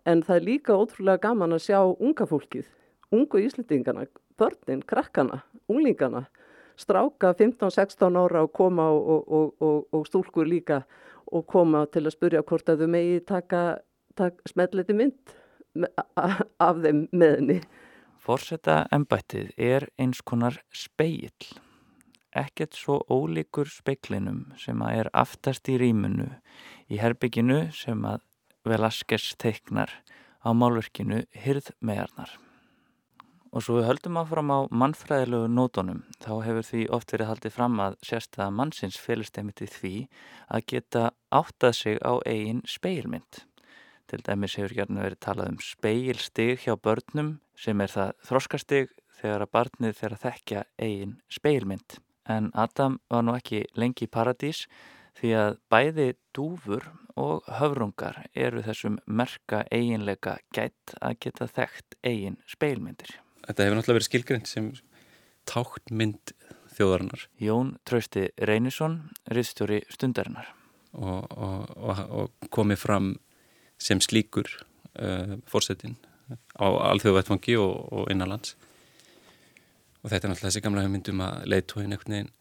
[0.05, 2.67] en það er líka ótrúlega gaman að sjá unga fólkið,
[3.11, 6.25] ungu íslitingana börnin, krakkana, unglingana
[6.77, 10.83] stráka 15-16 ára og koma og, og, og, og stúlkur líka
[11.31, 13.61] og koma til að spurja hvort að þau megi taka,
[14.15, 15.35] taka smelliti mynd
[16.59, 17.61] af þeim meðni.
[18.25, 21.49] Forsetta embættið er eins konar speill.
[22.35, 26.27] Ekkert svo ólíkur speiklinum sem að er aftast í rýmunu
[26.91, 28.25] í herbygginu sem að
[28.65, 29.91] Velasquez teiknar
[30.41, 32.31] á málverkinu Hyrð megarnar.
[33.55, 37.77] Og svo við höldum áfram á mannfræðilegu nótonum þá hefur því oft verið haldið fram
[37.79, 38.97] að sérstæða mannsins
[39.63, 39.93] í því
[40.51, 43.45] að geta áttað sig á eigin speilmynd.
[44.11, 49.45] Til dæmis hefur gerna verið talað um speilstig hjá börnum sem er það þroskastig þegar
[49.45, 51.97] að barnið að þekkja eigin speilmynd.
[52.27, 54.65] En Adam var nú ekki lengi í paradís
[55.19, 62.37] því að bæði dúfur og höfrungar eru þessum merka eiginleika gætt að geta þekkt eigin
[62.49, 63.15] speilmyndir.
[63.45, 64.69] Þetta hefur náttúrulega verið skilgrind sem
[65.47, 66.33] táknmynd
[66.75, 67.27] þjóðarinnar.
[67.39, 68.99] Jón Trausti Reynisson,
[69.31, 70.51] riðstjóri Stundarinnar.
[70.95, 73.09] Og, og, og, og komið fram
[73.81, 74.47] sem slíkur
[74.99, 75.97] uh, fórsetin
[76.57, 78.55] á alþjóðvættfangi og innanlands.
[80.01, 82.33] Og þetta er náttúrulega þessi gamla hugmyndum að leiðtóin einhvern veginn,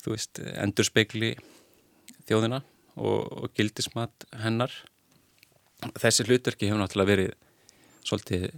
[0.00, 1.34] þú veist, endur speikli
[2.28, 2.62] þjóðina
[3.00, 4.72] og gildismat hennar.
[5.96, 7.32] Þessi hlutverki hefur náttúrulega verið
[8.04, 8.50] svolítið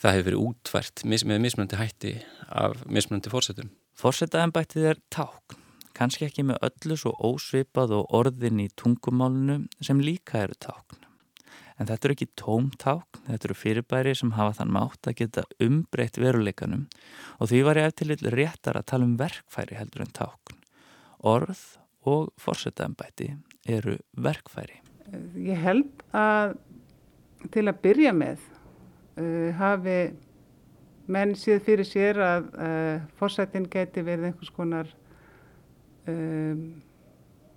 [0.00, 2.14] það hefur verið útvært með mismunandi hætti
[2.48, 3.72] af mismunandi fórsetum.
[4.00, 5.58] Fórsetaðanbættið er tákn,
[5.96, 11.04] kannski ekki með öllu svo ósvipað og orðin í tungumálunu sem líka eru tákn.
[11.80, 16.18] En þetta eru ekki tómtákn, þetta eru fyrirbæri sem hafa þann mátt að geta umbreytt
[16.20, 16.86] veruleikanum
[17.40, 20.58] og því var ég eftir lill réttar að tala um verkfæri heldur en tákn.
[21.24, 21.62] Orð
[22.08, 23.30] og fórsetaðanbætti
[23.68, 24.80] eru verkfæri.
[25.36, 26.56] Ég held að
[27.52, 28.42] til að byrja með
[29.20, 29.98] uh, hafi
[31.10, 34.90] menn síð fyrir sér að uh, fórsættin geti verið einhvers konar
[36.08, 36.60] um,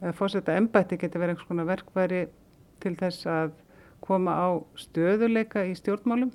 [0.01, 2.23] eða fórsætta embætti geti verið einhvers konar verkværi
[2.83, 3.53] til þess að
[4.03, 6.33] koma á stöðuleika í stjórnmálum.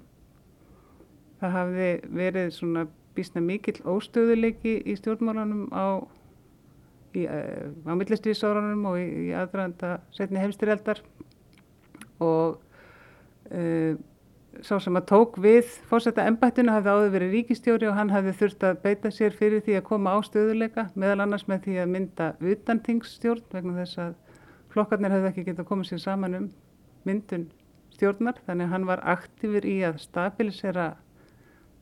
[1.38, 6.01] Það hafði verið svona bísna mikill óstöðuleiki í stjórnmálunum á,
[7.26, 11.02] á millistuðsárunum og í, í aðdraðanda setni hefstyrjaldar
[12.22, 12.59] og
[13.50, 13.98] uh,
[14.64, 18.64] sá sem að tók við fórsetta embættinu hafði áður verið ríkistjóri og hann hafði þurft
[18.66, 22.31] að beita sér fyrir því að koma á stöðuleika meðal annars með því að mynda
[22.54, 24.16] utantingsstjórn vegna þess að
[24.74, 26.48] flokkarnir hafði ekki getað komið sér saman um
[27.07, 27.46] myndun
[27.94, 28.40] stjórnar.
[28.46, 30.88] Þannig að hann var aktífur í að stabilisera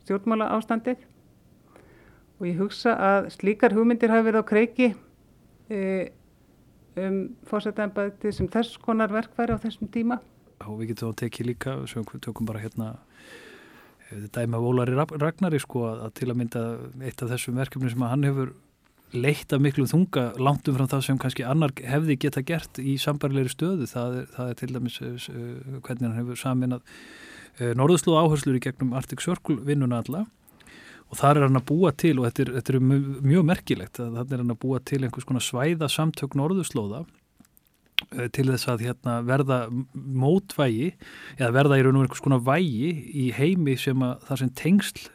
[0.05, 1.03] stjórnmála ástandið
[2.37, 4.89] og ég hugsa að slíkar hugmyndir hafi verið á kreiki
[5.71, 7.17] um
[7.49, 10.21] fórsetta embætti sem þess konar verkværi á þessum tíma.
[10.65, 12.93] Og við getum þá tekið líka sem við tökum bara hérna
[14.11, 16.63] eh, dæma Ólari Ragnari sko að til að mynda
[17.05, 18.55] eitt af þessum verkefni sem hann hefur
[19.15, 22.97] leitt af miklu þunga langt um frá það sem kannski annar hefði geta gert í
[22.99, 25.29] sambarleiri stöðu það er, það er til dæmis uh,
[25.85, 26.97] hvernig hann hefur samin að
[27.79, 30.27] norðuslóð áherslur í gegnum Arctic Circle vinnuna alla
[31.07, 32.81] og þar er hann að búa til og þetta er, þetta er
[33.31, 37.05] mjög merkilegt að þannig er hann að búa til einhvers konar svæða samtök norðuslóða
[38.13, 39.57] Eh, til þess að hérna, verða
[39.95, 40.91] mótvægi
[41.39, 45.07] eða verða í raun og einhvers konar vægi í heimi sem að það sem tengsl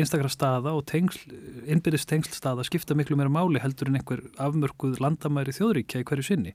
[0.00, 1.34] einstakra staða og tengsl,
[1.68, 6.26] innbyrðist tengsl staða skipta miklu meira máli heldur en einhver afmörkuð landamæri þjóðríkja í hverju
[6.30, 6.54] sinni.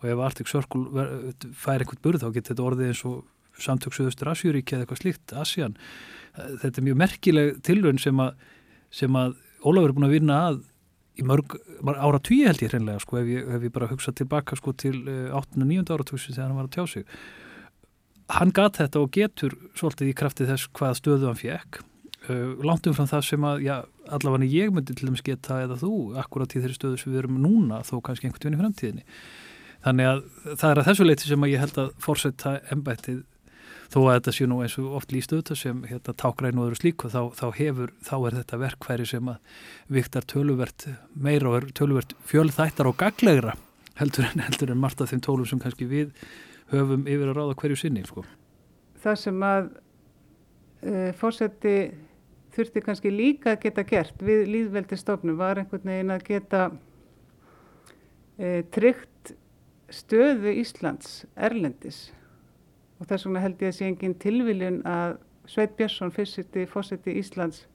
[0.00, 1.04] Og ef Arctic Circle
[1.52, 5.76] fær einhvern burð þá getur þetta orðið eins og samtöksuðustur Asjuríkja eða eitthvað slíkt, Asjan
[6.34, 8.36] þetta er mjög merkileg tilraun sem að,
[8.94, 10.56] sem að Ólafur er búin að vinna að
[11.14, 11.54] í mörg,
[11.86, 14.96] ára tíu held ég hreinlega sko ef ég, ef ég bara hugsa tilbaka sko til
[15.06, 15.32] 8.
[15.32, 15.84] og 9.
[15.94, 17.06] ára túsi þegar hann var að tjá sig
[18.34, 21.80] hann gat þetta og getur svolítið í krafti þess hvað stöðu hann fjekk
[22.28, 23.74] uh, langt umfram það sem að já,
[24.16, 27.42] allavega ég myndi til dæmis geta eða þú akkurat í þeirri stöðu sem við erum
[27.44, 29.06] núna þó kannski einhvern veginn í framtíðinni
[29.84, 30.24] þannig að
[30.56, 33.22] það er að þessu leiti sem að ég held að fórsetta embættið
[33.92, 36.80] þó að þetta sé nú eins og oft líst auðvitað sem hérna, tákræn og öðru
[36.80, 39.60] slíku þá, þá, hefur, þá er þetta verkfæri sem að
[39.98, 43.56] viktar töluvert meira og er töluvert fjölþættar og gaglegra
[43.98, 46.14] heldur en, heldur en margt af þeim tólum sem kannski við
[46.72, 48.24] höfum yfir að ráða hverju sinni sko.
[49.04, 49.70] Það sem að
[50.80, 51.76] e, fórseti
[52.54, 56.64] þurfti kannski líka að geta gert við líðveldistofnum var einhvern veginn að geta
[58.38, 59.34] e, tryggt
[59.92, 62.08] stöðu Íslands erlendis
[63.00, 65.18] og þess vegna held ég að sé engin tilviljun að
[65.50, 67.66] Sveit Björnsson fyrstiti fórseti Íslands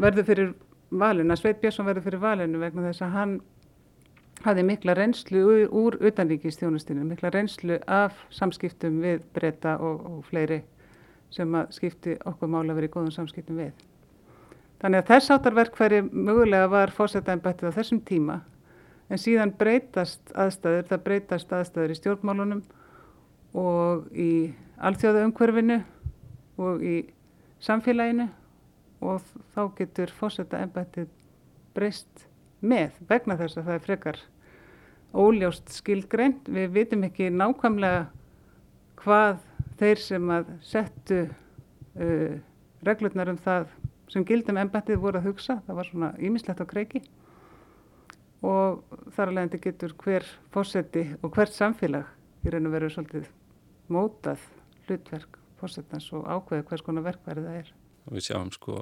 [0.00, 0.52] verður fyrir
[0.90, 3.38] valinu, að Sveit Björnsson verður fyrir valinu vegna þess að hann
[4.42, 10.62] hafði mikla reynslu úr, utanríkistjónustinu, mikla reynslu af samskiptum við breyta og, og fleiri
[11.32, 13.72] sem að skipti okkur mála verið góðum samskiptum við.
[14.82, 18.40] Þannig að þess áttar verkfæri mögulega var fórsetaembættið á þessum tíma
[19.08, 22.62] en síðan breytast aðstæður, það breytast aðstæður í stjórnmálunum
[23.58, 25.78] og í alþjóða umhverfinu
[26.62, 26.96] og í
[27.62, 28.28] samfélaginu
[29.02, 29.22] og
[29.54, 31.10] þá getur fórsetaembættið
[31.74, 32.26] breyst
[32.62, 34.20] með vegna þess að það er frekar
[35.12, 36.46] óljóst skilgreint.
[36.48, 38.06] Við vitum ekki nákvæmlega
[39.02, 39.42] hvað
[39.80, 42.38] þeir sem að settu uh,
[42.86, 43.72] reglurnar um það
[44.12, 47.02] sem gildum ennbættið voru að hugsa, það var svona ímislegt á kreiki
[48.42, 48.82] og
[49.14, 52.10] þar alveg endur getur hver fósetti og hvert samfélag
[52.42, 53.30] í raun og veru svolítið
[53.92, 54.42] mótað
[54.86, 57.72] hlutverk fósettans og ákveði hvers konar verkværi það er.
[58.08, 58.78] Og við sjáum sko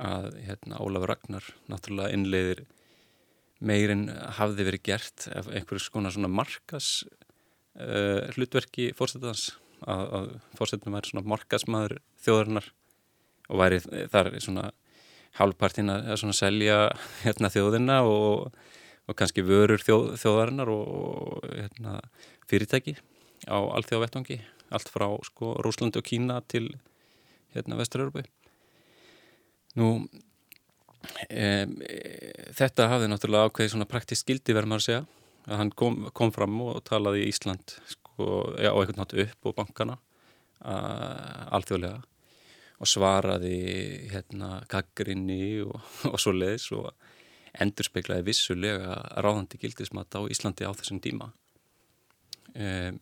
[0.00, 2.64] að hérna, Ólaf Ragnar náttúrulega innleiðir
[3.64, 9.52] meirinn hafði verið gert ef einhverjum skonar svona markas uh, hlutverki fórsetans
[9.84, 12.70] að, að fórsetunum væri svona markasmaður þjóðarinnar
[13.52, 14.68] og væri þar svona
[15.38, 16.78] hálfpartin að svona selja
[17.24, 18.54] hérna, þjóðina og,
[19.06, 21.98] og kannski vörur þjóð, þjóðarinnar og hérna,
[22.50, 22.96] fyrirtæki
[23.48, 24.38] á allþjóðvettangi,
[24.74, 26.68] allt frá sko, Rúslandi og Kína til
[27.54, 28.24] hérna, Vestur-Európa.
[29.78, 29.90] Nú,
[31.28, 31.66] e,
[32.54, 35.04] þetta hafði náttúrulega ákveði svona praktísk skildi verður maður að segja,
[35.44, 38.26] að hann kom, kom fram og talaði í Ísland sko,
[38.62, 39.98] ja, á einhvern nátt upp og bankana
[40.64, 42.00] alþjóðlega.
[42.82, 43.58] Og svaraði
[44.10, 45.76] hérna gaggrinni og,
[46.10, 46.90] og svo leiðis og
[47.62, 51.28] endur speiklaði vissulega ráðandi gildismat á Íslandi á þessum díma
[52.54, 52.98] um,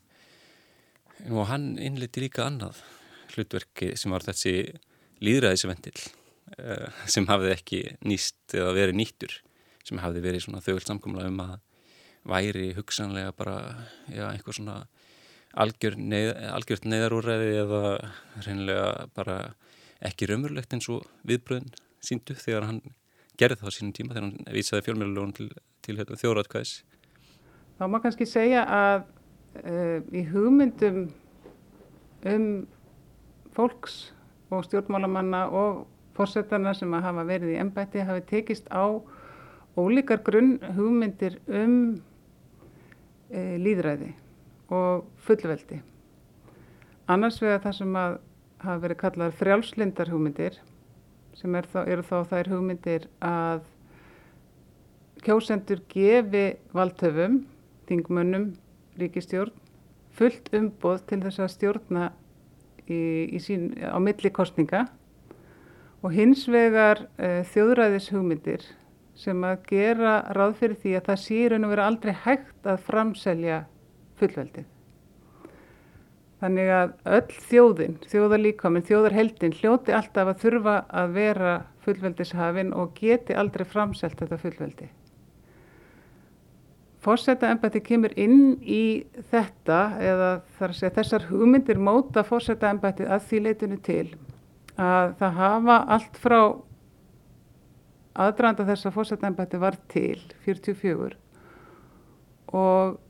[1.31, 2.81] og hann innliti líka annað
[3.33, 4.55] hlutverki sem var þessi
[5.23, 5.97] líðræðisvendil
[6.59, 9.37] uh, sem hafði ekki nýst eða verið nýttur
[9.87, 11.55] sem hafði verið svona þauðvilt samkomla um að
[12.29, 13.57] væri hugsanlega bara
[14.07, 14.77] já, einhver svona
[15.59, 17.81] algjör neð, algjört neðarúræði eða
[18.47, 19.39] reynilega bara
[20.03, 22.81] ekki raunverulegt eins og viðbröðin síndu þegar hann
[23.39, 25.49] gerði það á sínum tíma þegar hann vísaði fjölmjölulegun til,
[25.85, 26.75] til þjóratkvæðis.
[27.79, 29.05] Þá má kannski segja að
[29.61, 31.07] uh, í hugmyndum
[32.29, 32.47] um
[33.53, 34.12] fólks
[34.53, 35.85] og stjórnmálamanna og
[36.17, 38.85] fórsettarna sem að hafa verið í ennbætti hafi tekist á
[39.77, 41.77] ólíkar grunn hugmyndir um
[43.33, 44.12] uh, líðræði
[44.73, 45.81] og fullveldi.
[47.12, 48.19] Annars vegar það sem að
[48.62, 50.59] hafa verið kallað frjálslindar hugmyndir
[51.37, 53.65] sem er þá, eru þá þær hugmyndir að
[55.23, 57.43] kjósendur gefi valdhöfum,
[57.88, 58.53] þingmönnum,
[59.00, 59.55] ríkistjórn
[60.16, 62.11] fullt umboð til þess að stjórna
[62.87, 63.00] í,
[63.33, 64.87] í sín, á milli kostninga
[66.02, 68.66] og hins vegar e, þjóðræðis hugmyndir
[69.18, 72.85] sem að gera ráð fyrir því að það sé raun og vera aldrei hægt að
[72.87, 73.59] framselja
[74.20, 74.68] fullveldið.
[76.42, 81.52] Þannig að öll þjóðin, þjóðarlíkaminn, þjóðarheldin hljóti alltaf að þurfa að vera
[81.85, 84.88] fullveldishafinn og geti aldrei framselt þetta fullveldi.
[87.03, 90.29] Fórseta ennbætti kemur inn í þetta eða
[90.71, 94.05] segja þessar hugmyndir móta fórseta ennbætti að því leitinu til
[94.79, 96.38] að það hafa allt frá
[98.22, 101.18] aðdraðanda þess að fórseta ennbætti var til 44
[102.53, 103.01] og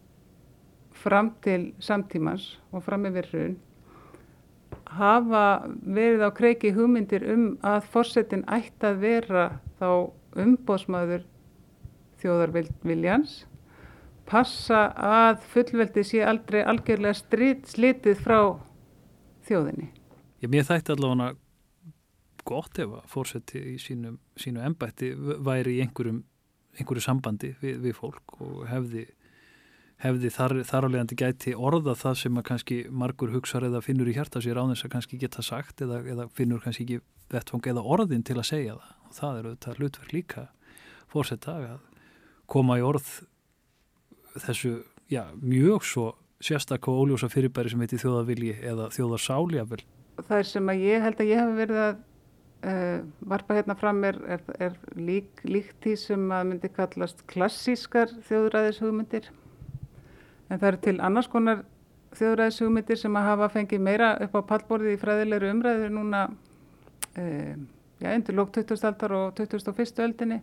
[1.02, 3.54] fram til samtímans og fram yfir hrun
[4.96, 5.44] hafa
[5.82, 9.46] verið á kreiki hugmyndir um að fórsetin ætti að vera
[9.80, 9.88] þá
[10.42, 11.24] umbóðsmaður
[12.22, 13.42] þjóðarviljans
[14.28, 18.38] passa að fullveldi sé aldrei algjörlega strit, slitið frá
[19.48, 19.88] þjóðinni.
[20.42, 21.32] Ég mér þætti allavega
[22.48, 26.22] gott ef að fórseti í sínu, sínu embætti væri í einhverjum,
[26.78, 29.06] einhverju sambandi við, við fólk og hefði
[30.02, 34.16] hefði þar, þar álegandi gæti orða það sem að kannski margur hugsar eða finnur í
[34.16, 36.98] hjarta sér á þess að kannski geta sagt eða, eða finnur kannski ekki
[37.32, 40.44] vettfang eða orðin til að segja það og það eru þetta hlutverk líka
[41.12, 41.84] fórsetta að
[42.50, 43.12] koma í orð
[44.36, 44.76] þessu
[45.12, 46.06] já, mjög svo
[46.42, 49.82] sérstakka og óljósa fyrirbæri sem heiti þjóðavilji eða þjóðarsáljafil.
[50.22, 51.92] Það er sem að ég held að ég hef verið að
[52.72, 52.96] uh,
[53.34, 59.30] varpa hérna fram er, er, er lík, líkt því sem að myndi kallast klassískar þjóðræðishugmyndir
[60.52, 61.62] En það eru til annars konar
[62.18, 66.26] þjóðræðishugmyndir sem að hafa fengið meira upp á pallborði í fræðilegri umræður núna
[67.16, 67.22] e,
[68.02, 68.82] já, undir lók 20.
[68.84, 70.02] aldar og 21.
[70.04, 70.42] öldinni.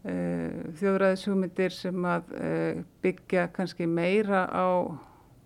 [0.00, 0.12] E,
[0.80, 2.50] þjóðræðishugmyndir sem að e,
[3.04, 4.88] byggja kannski meira á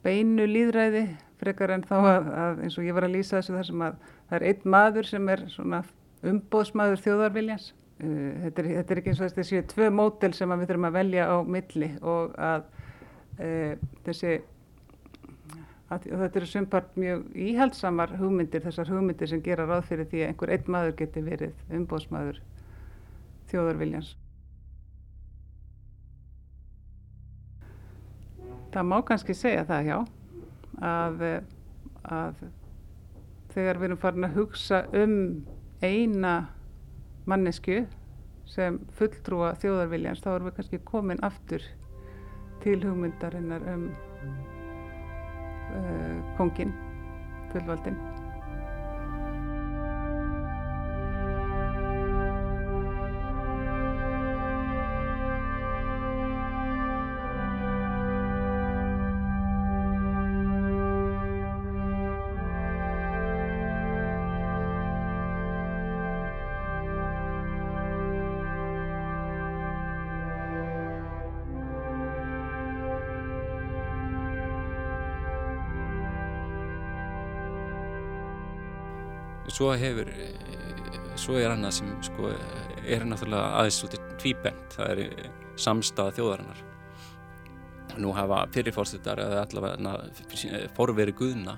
[0.05, 1.09] beinu líðræði
[1.41, 3.97] frekar en þá að, að eins og ég var að lýsa þessu þar sem að
[4.29, 5.83] það er einn maður sem er svona
[6.25, 7.67] umbóðsmaður þjóðarviljans.
[7.99, 11.27] Þetta er, þetta er ekki eins og þessi tvö mótel sem við þurfum að velja
[11.31, 12.67] á milli og að
[13.39, 13.53] e,
[14.07, 14.37] þessi
[15.93, 20.23] Að, og þetta eru sumpart mjög íhaldsamar hugmyndir, þessar hugmyndir sem gera ráð fyrir því
[20.23, 22.41] að einhver einn maður geti verið umbóðsmaður
[23.53, 24.15] þjóðarviljans.
[28.75, 29.99] Það má kannski segja það, já,
[30.83, 31.21] að,
[32.11, 32.41] að
[33.55, 35.15] þegar við erum farin að hugsa um
[35.85, 36.33] eina
[37.31, 37.85] mannesku
[38.51, 41.63] sem fulltrúa þjóðarviljans, þá erum við kannski komin aftur
[42.65, 43.87] til hugmyndarinnar um
[45.71, 46.75] uh, kongin,
[47.53, 48.14] fullvaldin.
[79.53, 80.11] Svo hefur
[81.21, 82.31] svo er annað sem sko
[82.85, 84.65] er náttúrulega aðeins svolítið tvíbent.
[84.75, 85.29] Það er
[85.61, 86.65] samstað þjóðarinnar.
[88.03, 91.55] Nú hafa fyrirfórstundar eða allavega forveri Guðna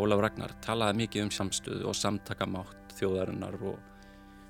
[0.00, 3.76] Ólaf Ragnar talaði mikið um samstöðu og samtakamátt þjóðarinnar og,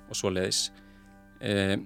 [0.08, 0.68] og svo leiðis
[1.44, 1.76] e,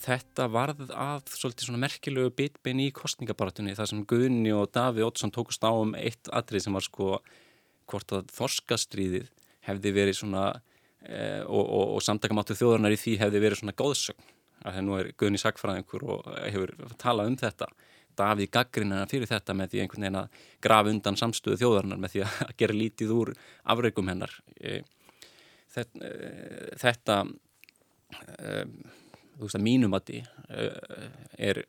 [0.00, 5.34] þetta varð að svolítið svona merkilegu bitbein í kostningabaratunni þar sem Guðni og Daví Ótsson
[5.34, 7.10] tókust á um eitt atrið sem var sko
[7.90, 9.28] hvort að þorskastríðið
[9.68, 14.30] hefði verið svona e, og, og, og samtakamáttu þjóðarnar í því hefði verið svona góðsögn
[14.64, 17.68] að það nú er Guðni Sackfræðingur og hefur talað um þetta.
[18.14, 22.22] Davíð gaggrinina fyrir þetta með því einhvern veginn að grafa undan samstöðu þjóðarnar með því
[22.24, 23.32] að gera lítið úr
[23.74, 24.36] afreikum hennar.
[24.56, 24.80] E,
[25.74, 27.18] þetta, e, þetta
[29.34, 30.20] þú veist að mínum að því
[31.42, 31.60] er,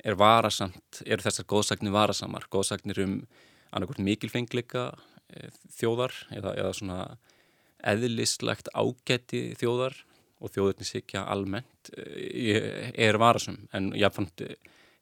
[0.00, 3.18] er varasamt, er þessar góðsagnir varasamar, góðsagnir um
[3.70, 4.88] annarkort mikilfengleika
[5.76, 7.00] þjóðar eða, eða svona
[7.86, 9.96] eðlislegt ágætti þjóðar
[10.42, 14.44] og þjóðurni sikja almennt eh, er varasum en jáfnframt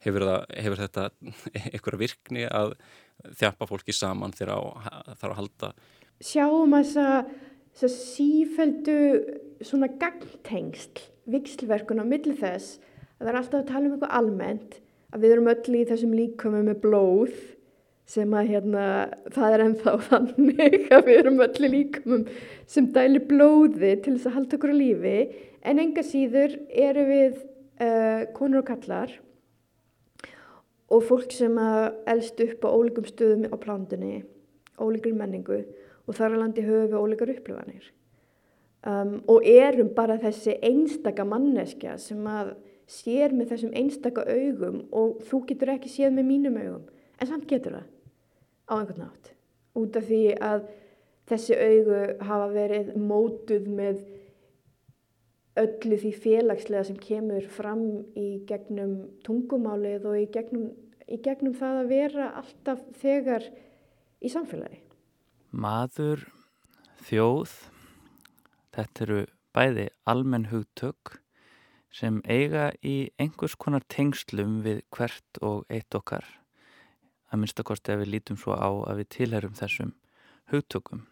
[0.04, 1.06] hefur, það, hefur þetta
[1.72, 2.76] einhverja virkni að
[3.40, 4.54] þjapa fólki saman þegar
[4.84, 5.72] það þarf að halda?
[6.24, 6.94] Sjáum að
[7.74, 8.98] þess að sífældu
[9.64, 12.78] svona gangtengst vikslverkun á milli þess
[13.18, 14.78] að það er alltaf að tala um eitthvað almennt
[15.14, 17.34] að við erum öll í þessum líkömu með blóð
[18.08, 18.84] sem að hérna,
[19.32, 22.24] það er ennþá þannig að við erum öllu líkumum
[22.70, 25.18] sem dæli blóði til þess að halda okkur á lífi.
[25.64, 27.38] En enga síður eru við
[27.80, 29.14] uh, konur og kallar
[30.92, 34.20] og fólk sem að elst upp á ólíkum stöðum á plándunni,
[34.76, 35.62] ólíkur menningu
[36.04, 37.88] og þar á landi höfum við ólíkar upplifanir.
[38.84, 42.52] Um, og erum bara þessi einstaka manneskja sem að
[42.84, 46.84] sér með þessum einstaka augum og þú getur ekki séð með mínum augum.
[47.16, 47.93] En samt getur það
[48.68, 49.32] á einhvern nátt
[49.74, 50.66] út af því að
[51.30, 54.04] þessi augu hafa verið mótuð með
[55.60, 57.84] öllu því félagslega sem kemur fram
[58.18, 58.96] í gegnum
[59.26, 60.70] tungumálið og í gegnum,
[61.06, 63.46] í gegnum það að vera alltaf þegar
[64.24, 64.80] í samfélagi.
[65.54, 66.24] Maður,
[67.06, 67.52] þjóð,
[68.74, 69.20] þetta eru
[69.54, 71.20] bæði almenn hugtök
[71.94, 76.26] sem eiga í einhvers konar tengslum við hvert og eitt okkar
[77.34, 79.92] að minnstakosti að við lítum svo á að við tilherum þessum
[80.52, 81.04] hugtökum.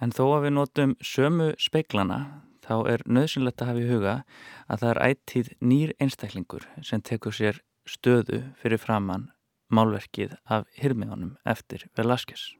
[0.00, 2.20] En þó að við notum sömu speiklana
[2.64, 4.14] þá er nöðsynlegt að hafa í huga
[4.70, 9.28] að það er ættið nýr einstaklingur sem tekur sér stöðu fyrir framann
[9.70, 12.50] málverkið af hirmiðunum eftir Velasquez.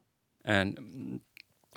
[0.45, 0.75] En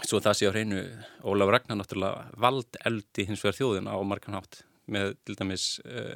[0.03, 0.83] svo það sé á hreinu
[1.25, 6.15] Ólaf Ragnar náttúrulega vald eldi hins vegar þjóðina á marganhátt með til dæmis uh,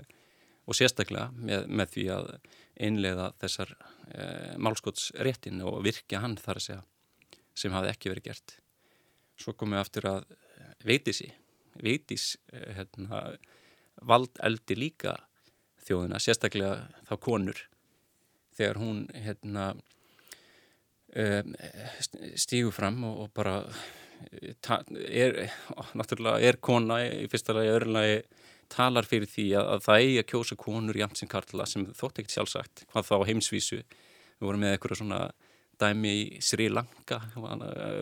[0.67, 2.31] og sérstaklega með, með því að
[2.79, 4.25] einlega þessar e,
[4.61, 6.83] málskotsréttin og virkja hann þar að segja
[7.57, 8.57] sem hafi ekki verið gert.
[9.37, 10.27] Svo komum við aftur að
[10.85, 11.31] veitísi,
[11.81, 13.23] veitís e, hérna,
[14.05, 15.15] vald eldi líka
[15.87, 17.61] þjóðina, sérstaklega þá konur
[18.57, 19.69] þegar hún hérna,
[21.13, 21.43] e,
[22.37, 23.61] stígur fram og, og bara
[25.07, 25.47] er,
[25.97, 28.17] náttúrulega er kona í fyrsta lagi, öðru lagi
[28.73, 32.21] talar fyrir því að, að það eigi að kjósa konur jæmt sem karla sem þótt
[32.21, 33.81] ekkert sjálfsagt hvað þá heimsvísu.
[34.37, 35.21] Við vorum með eitthvað svona
[35.81, 37.21] dæmi í Sri Lanka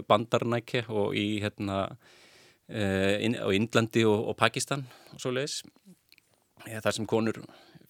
[0.07, 5.61] bandarnækja og í hérna uh, in, á Indlandi og, og Pakistan og svo leiðis
[6.65, 7.41] þar sem konur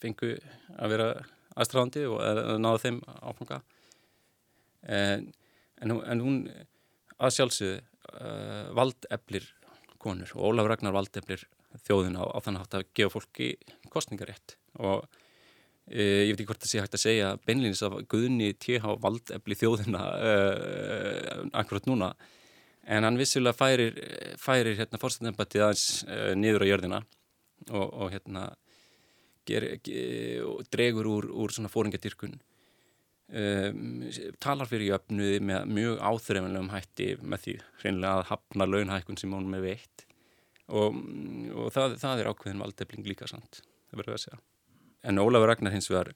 [0.02, 0.34] fengu
[0.76, 1.10] að vera
[1.56, 3.60] aðstráðandi og að, að náða þeim áfanga.
[4.86, 5.30] En,
[5.82, 6.40] en, en hún
[7.16, 9.48] að sjálfsögðu uh, valdeflir
[10.02, 11.46] konur og Ólaf Ragnar valdeflir
[11.86, 13.52] þjóðina á, á þannig að gefa fólki
[13.94, 15.06] kostningarétt og
[15.92, 20.02] ég veit ekki hvort það sé hægt að segja beinleginis að Guðni TH valdefli þjóðina
[20.18, 22.10] uh, akkurat núna.
[22.86, 24.00] En hann vissilega færir,
[24.42, 27.02] færir hérna fórstæðanbættið aðeins uh, niður á jörðina
[27.70, 28.48] og, og hérna
[29.46, 32.36] ger, ger, dregur úr, úr svona fóringadyrkun
[33.30, 34.06] um,
[34.42, 39.50] talar fyrir jöfnuði með mjög áþreifanlegum hætti með því reynilega að hafna launhækkun sem hún
[39.54, 40.05] með veitt
[40.74, 40.98] og,
[41.54, 44.40] og það, það er ákveðin valdefling líka sant, það verður að segja.
[45.06, 46.14] En Ólafur Ragnar hins vegar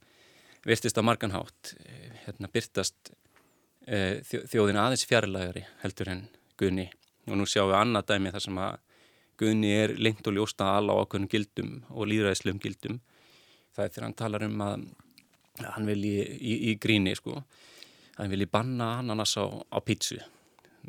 [0.65, 3.11] virtist á marganhátt eh, hérna byrtast
[3.85, 6.23] e, þjóðin aðeins fjarlægari heldur en
[6.59, 6.89] Guðni.
[7.29, 8.79] Og nú sjáum við annað dæmi þar sem að
[9.39, 12.97] Guðni er lengt og ljósta ala á okkurinn gildum og líðræðislegum gildum.
[13.75, 14.89] Það er þegar hann talar um að
[15.59, 17.37] hann vil í, í, í gríni sko.
[18.17, 20.19] Hann vil í banna ananas á, á pítsu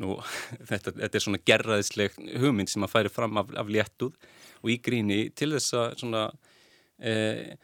[0.01, 0.17] nú
[0.71, 4.17] þetta, þetta er svona gerraðisleg hugmynd sem að færi fram af, af léttuð
[4.61, 6.25] og í gríni til þess að svona
[6.99, 7.57] eh,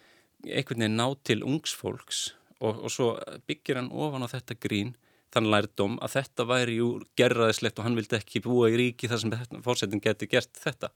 [0.46, 2.28] einhvern veginn ná til ungsfólks
[2.60, 3.10] og, og svo
[3.48, 4.94] byggir hann ofan á þetta grín
[5.34, 9.22] þann lærdom að þetta væri jú gerraðislegt og hann vildi ekki búa í ríki þar
[9.22, 10.92] sem fórsetin geti gert þetta.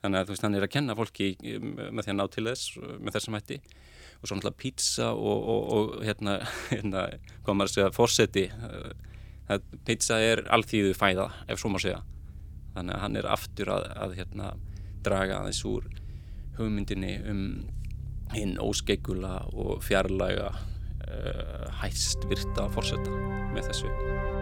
[0.00, 2.78] Þannig að þú veist hann er að kenna fólki með því að ná til þess
[2.78, 3.58] með þessum hætti.
[4.20, 6.38] Og svo náttúrulega pizza og, og, og hérna,
[6.72, 7.04] hérna
[7.44, 8.46] hvað maður segja fórseti
[9.84, 12.02] pizza er alþýðu fæða ef svo maður segja.
[12.74, 14.52] Þannig að hann er aftur að, að hérna
[15.04, 15.88] draga aðeins úr
[16.58, 17.42] hugmyndinni um
[18.34, 23.20] hinn óskeggula og fjarlæga uh, hæst virta fórseta
[23.54, 24.33] með þessu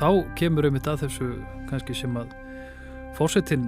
[0.00, 1.26] þá kemur um þetta að þessu
[1.68, 2.30] kannski sem að
[3.18, 3.66] fórsetin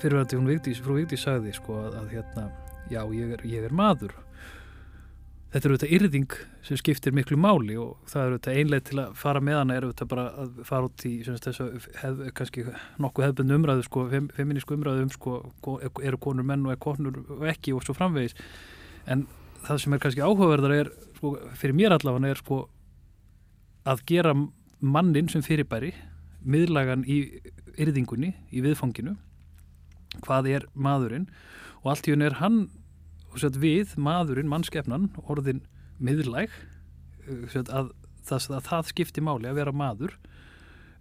[0.00, 2.44] fyrirvændi hún Vigdís, frú Vigdís sagði sko að, að hérna,
[2.92, 4.14] já ég er, ég er maður.
[5.50, 9.16] Þetta er auðvitað yrðing sem skiptir miklu máli og það er auðvitað einlega til að
[9.18, 12.66] fara með hana er auðvitað bara að fara út í þess að hef, kannski
[13.02, 15.36] nokkuð hefðbundu umræðu sko, fem, feminísku umræðu um sko
[15.82, 18.38] eru konur menn og er konur og ekki og svo framvegis.
[19.10, 19.26] En
[19.66, 22.62] það sem er kannski áhugaverðar er sko fyrir mér allavega er sko
[23.90, 24.36] að gera
[24.80, 25.92] mannin sem fyrirbæri
[26.40, 27.22] miðlagan í
[27.80, 29.16] yrðingunni, í viðfanginu
[30.24, 31.28] hvað er maðurinn?
[31.84, 32.64] Og allt í hún er hann
[33.60, 35.62] við, maðurinn, mannskefnan orðin
[36.00, 36.50] miðlæg
[37.30, 37.92] að
[38.26, 40.16] það, að það skipti máli að vera maður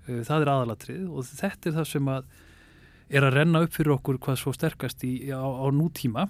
[0.05, 2.29] það er aðalatrið og þetta er það sem að
[3.09, 6.27] er að renna upp fyrir okkur hvað svo sterkast í, á, á nútíma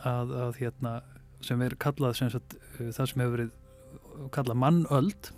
[0.00, 0.94] að, að hérna
[1.44, 5.32] sem er kallað sem sagt, það sem hefur verið kallað mannöld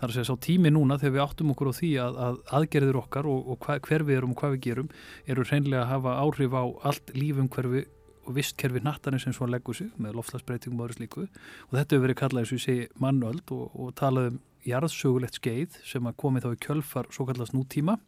[0.00, 2.36] Það er að segja sá tími núna þegar við áttum okkur á því að, að
[2.56, 4.86] aðgerðir okkar og, og hva, hver við erum og hvað við gerum
[5.28, 7.82] eru hreinlega að hafa áhrif á allt lífum hverfi
[8.24, 11.26] og vistkerfi nattanir sem svona leggur sig með loftslagsbreytingum og öðru slíku.
[11.68, 14.40] Og þetta hefur verið kallað eins og ég segi mannöld og, og talað um
[14.70, 17.98] jarðsögulegt skeið sem að komi þá í kjölfar svo kallast nútíma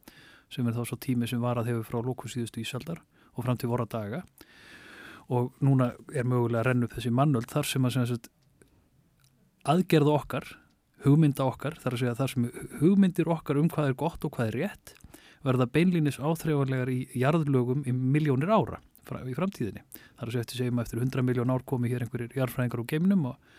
[0.53, 3.05] sem er þá svo tími sem var að hefur frá lóku síðustu ísaldar
[3.37, 4.23] og fram til voru daga.
[5.33, 8.29] Og núna er mögulega að renna upp þessi mannöld þar sem að, sem að
[9.73, 10.49] aðgerða okkar
[11.05, 12.51] hugmynda okkar, þar að segja þar sem
[12.81, 14.95] hugmyndir okkar um hvað er gott og hvað er rétt
[15.47, 18.81] verða beinlínis áþreifanlegar í jarðlögum í miljónir ára
[19.27, 19.83] í framtíðinni.
[20.19, 23.27] Þar að segja eftir segjum eftir 100 miljón ár komi hér einhverjir jarðfræðingar á geiminum
[23.33, 23.57] og,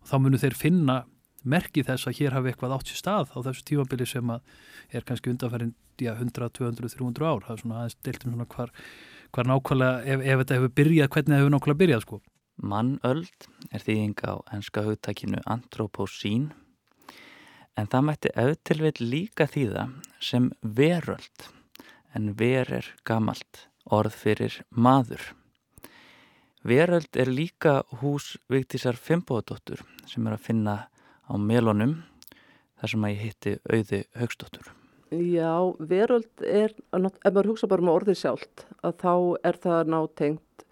[0.00, 0.96] og þá munum þeir finna
[1.46, 5.30] merkið þess að hér hafi eitthvað átt sér stað á þessu tímabili sem er kannski
[5.30, 7.44] undanferðin ja, 100, 200, 300 ár.
[7.44, 8.72] Það er svona aðeins deilt um svona hvar,
[9.36, 12.20] hvar nákvæmlega, ef, ef þetta hefur byrjað, hvernig það hefur nákvæmlega byrjað sko.
[12.56, 16.48] Mannöld er þýðing á enska hugtakinu antropósín
[17.76, 19.86] en það mætti auðtilvill líka þýða
[20.22, 21.48] sem veröld
[22.16, 25.22] en ver er gamalt orð fyrir maður.
[26.66, 30.76] Veröld er líka hús Vigdísar Fimboðdóttur sem er að finna
[31.28, 32.00] á melunum
[32.80, 34.72] þar sem að ég hitti auði högstóttur.
[35.14, 39.12] Já, veröld er, ef maður hugsa bara um orðið sjálft, að þá
[39.46, 40.64] er það nátengt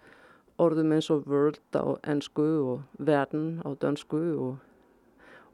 [0.59, 4.57] orðum eins og world á ennsku og verden á dönsku og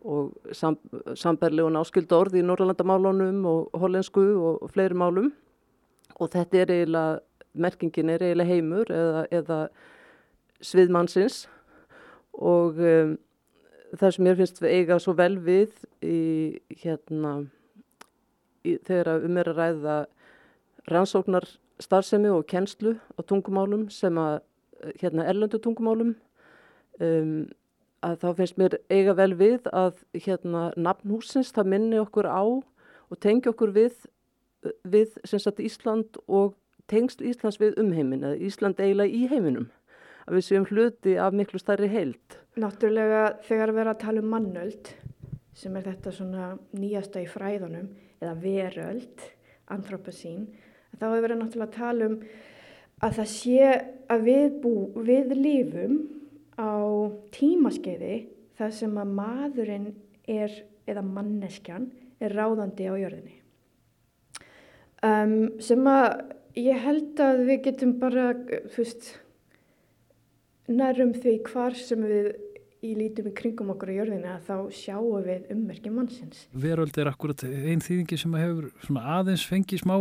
[0.02, 0.78] og sam,
[1.16, 5.32] samberlegun áskildu orði í Norrlandamálunum og hollensku og, fleiri málum.
[6.18, 7.20] Og þetta er eiginlega,
[7.54, 9.60] merkingin er eiginlega heimur eða, eða
[10.62, 11.46] sviðmannsins
[12.38, 13.16] og um,
[13.98, 15.74] það sem mér finnst eiga svo vel við
[16.06, 16.20] í
[16.84, 17.34] hérna
[18.64, 19.98] í, þegar um er að ræða
[20.92, 21.48] rannsóknar
[21.82, 24.40] starfsemi og kennslu á tungumálum sem að
[25.02, 26.14] hérna erlendu tungumálum
[27.02, 27.50] um,
[28.06, 33.20] að þá finnst mér eiga vel við að hérna nafnhúsins það minni okkur á og
[33.22, 34.08] tengi okkur við
[34.86, 35.18] við
[35.66, 36.56] Ísland og
[36.92, 39.70] tengsl Íslands við umheimin eða Ísland eiginlega í heiminum
[40.28, 42.38] að við séum hluti af miklu starri heild.
[42.62, 44.92] Náttúrulega þegar við erum að tala um mannöld
[45.58, 46.48] sem er þetta svona
[46.78, 47.90] nýjasta í fræðunum
[48.22, 49.26] eða veröld,
[49.72, 50.48] antropasín,
[51.00, 52.18] þá hefur verið náttúrulega að tala um
[53.02, 53.70] að það sé
[54.14, 55.96] að við, bú, við lífum
[56.60, 56.74] á
[57.36, 58.16] tímaskeiði
[58.60, 59.90] þar sem að maðurinn
[60.30, 60.54] er,
[60.90, 61.90] eða manneskjan,
[62.22, 63.38] er ráðandi á jörðinni.
[65.02, 66.08] Um, sem að
[66.60, 68.32] ég held að við getum bara,
[68.70, 69.12] þú veist,
[70.70, 72.34] nærum því hvar sem við
[72.82, 76.46] í lítum í kringum okkur á jörðinni að þá sjáum við ummerkjum mannsins.
[76.54, 79.96] Veröld er akkurat einn þýðingi sem hefur aðeins fengið smá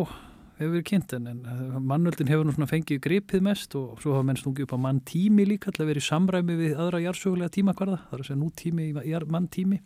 [0.60, 4.40] hefur verið kynnt en, en mannöldin hefur nú fengið gripið mest og svo hafa menn
[4.40, 8.02] stungið upp á mann tími líka til að vera í samræmi við aðra jársögulega tímakvarða,
[8.08, 9.80] það er að segja nú tími í mann tími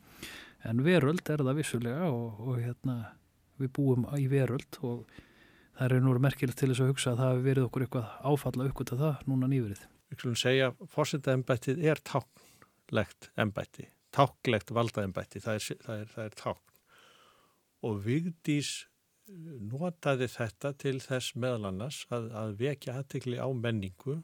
[0.64, 2.96] en veröld er það vissulega og, og hérna
[3.60, 5.04] við búum í veröld og
[5.78, 8.68] það er nú merkilegt til þess að hugsa að það hefur verið okkur eitthvað áfalla
[8.70, 9.82] uppgötta það núna nýverið.
[10.10, 16.24] Við skulum segja að fórsetaembættið er táknlegt embætti, táknlegt valdaembætti, það er, það er, það
[16.28, 16.34] er
[19.28, 24.18] notaði þetta til þess meðal annars að, að vekja aðtekli á menningu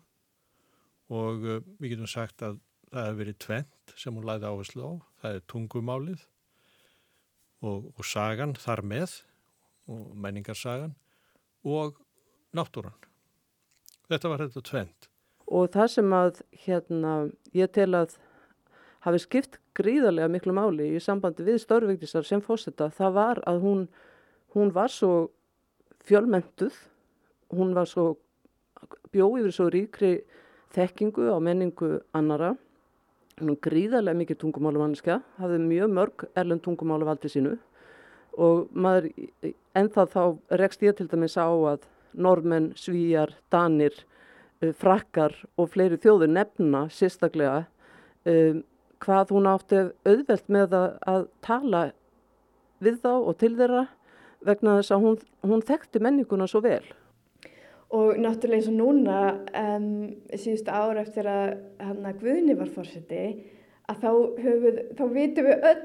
[1.10, 4.92] og uh, við getum sagt að það hefur verið tvent sem hún læði áherslu á,
[5.22, 6.24] það er tungumálið
[7.62, 9.20] og, og sagan þar með
[9.90, 10.94] og menningarsagan
[11.66, 11.98] og
[12.56, 12.96] náttúran.
[14.10, 15.08] Þetta var þetta tvent.
[15.50, 17.14] Og það sem að hérna,
[17.54, 18.14] ég tel að
[19.06, 23.84] hafi skipt gríðarlega miklu máli í sambandi við stórvíktisar sem fósita, það var að hún
[24.54, 25.30] hún var svo
[26.06, 26.74] fjölmentuð,
[27.54, 28.16] hún var svo
[29.12, 30.12] bjóð yfir svo ríkri
[30.74, 32.54] þekkingu á menningu annara,
[33.40, 37.56] hún gríðarlega mikið tungumálumanniska, hafði mjög mörg erlend tungumálu valdið sínu.
[38.38, 39.10] Og maður,
[39.74, 40.22] ennþá þá
[40.60, 43.94] rekst ég til dæmis á að normenn, svíjar, danir,
[44.60, 47.66] eh, frakkar og fleiri þjóður nefna sérstaklega
[48.26, 48.62] um,
[49.00, 51.82] hvað hún átti auðvelt með að, að tala
[52.80, 53.86] við þá og til þeirra
[54.46, 56.82] vegna þess að hún, hún þekkti menninguna svo vel.
[57.90, 59.20] Og náttúrulega eins og núna
[59.58, 59.88] um,
[60.30, 63.24] síðustu ára eftir að hann að Guðni var fórseti
[63.90, 64.10] að þá,
[64.44, 65.80] höfuð, þá vitum við öll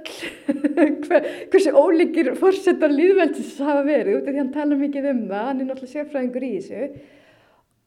[1.08, 5.47] hver, hversu ólíkir fórsetar líðveldis hafa verið út af því hann tala mikið um það,
[5.49, 6.84] hann er náttúrulega sérfræðingur í þessu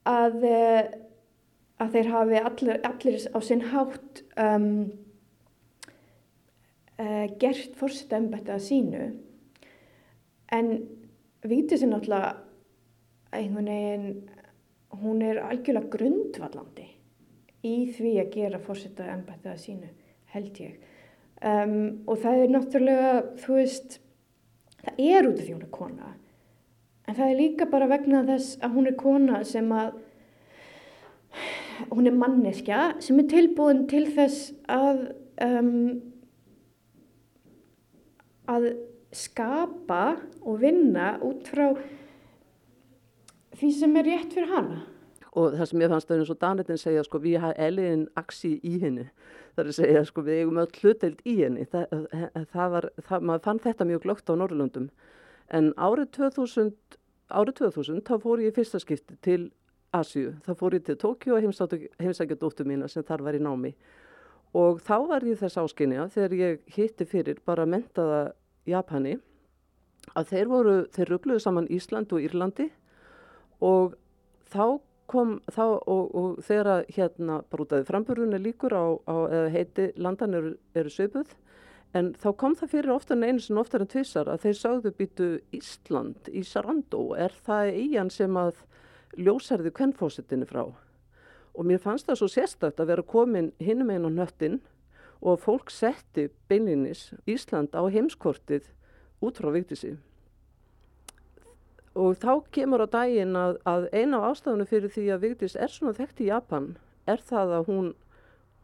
[0.08, 0.82] að, eh,
[1.78, 4.68] að þeir hafi allir, allir á sinn hátt um,
[6.98, 9.06] uh, gert fórseta embættið að sínu
[10.52, 10.70] En
[11.44, 12.36] Vítis er náttúrulega
[13.36, 14.30] einhvern veginn,
[15.02, 16.86] hún er algjörlega grundvallandi
[17.68, 19.90] í því að gera fórsetta ennbættið að sínu,
[20.32, 20.78] held ég.
[21.38, 21.74] Um,
[22.08, 23.98] og það er náttúrulega, þú veist,
[24.82, 26.10] það er út af því hún er kona.
[27.08, 29.94] En það er líka bara vegna þess að hún er kona sem að,
[31.92, 35.04] hún er manneskja sem er tilbúin til þess að,
[35.44, 36.00] um,
[38.48, 38.72] að
[39.14, 41.72] skapa og vinna út frá
[43.58, 44.80] því sem er rétt fyrir hana.
[45.38, 48.56] Og það sem ég fannst að eins og Danetin segja sko við hafa eliðin aksi
[48.66, 49.06] í henni.
[49.54, 51.66] Það er að segja sko við eigum öll hluteld í henni.
[51.68, 51.94] Það,
[52.54, 54.88] það var, það, maður fann þetta mjög glögt á Norrlundum.
[55.54, 56.72] En árið 2000,
[57.28, 59.40] árið 2000 þá fór ég í fyrsta skipti til
[59.96, 60.34] Asju.
[60.44, 61.46] Það fór ég til Tókjó og
[62.02, 63.72] heimsækja dóttu mína sem þar var í námi.
[64.56, 68.32] Og þá var ég þess áskinja þegar ég hitti fyrir bara mentaða
[68.68, 69.16] Japani
[70.16, 72.68] að þeir voru, þeir ruggluðu saman Ísland og Írlandi
[73.64, 73.96] og
[74.52, 79.16] þá kom þá og, og þegar að hérna brútaði framburðunni líkur á, á
[79.52, 81.32] heiti landan eru, eru söpuð
[81.96, 84.92] en þá kom það fyrir oftar en einu sem oftar en tvissar að þeir sagðu
[84.98, 88.60] býtu Ísland í Sarandó er það eigan sem að
[89.16, 90.66] ljósarði kvennfósittinni frá?
[91.58, 94.60] Og mér fannst það svo sérstakt að vera komin hinnum einn á nöttin
[95.20, 98.68] og fólk setti beinlinis Ísland á heimskortið
[99.24, 99.96] út frá viktísi.
[101.98, 105.72] Og þá kemur á daginn að, að eina af ástafunum fyrir því að Vigdís er
[105.72, 106.76] svona þekkt í Japan
[107.10, 107.88] er það að hún,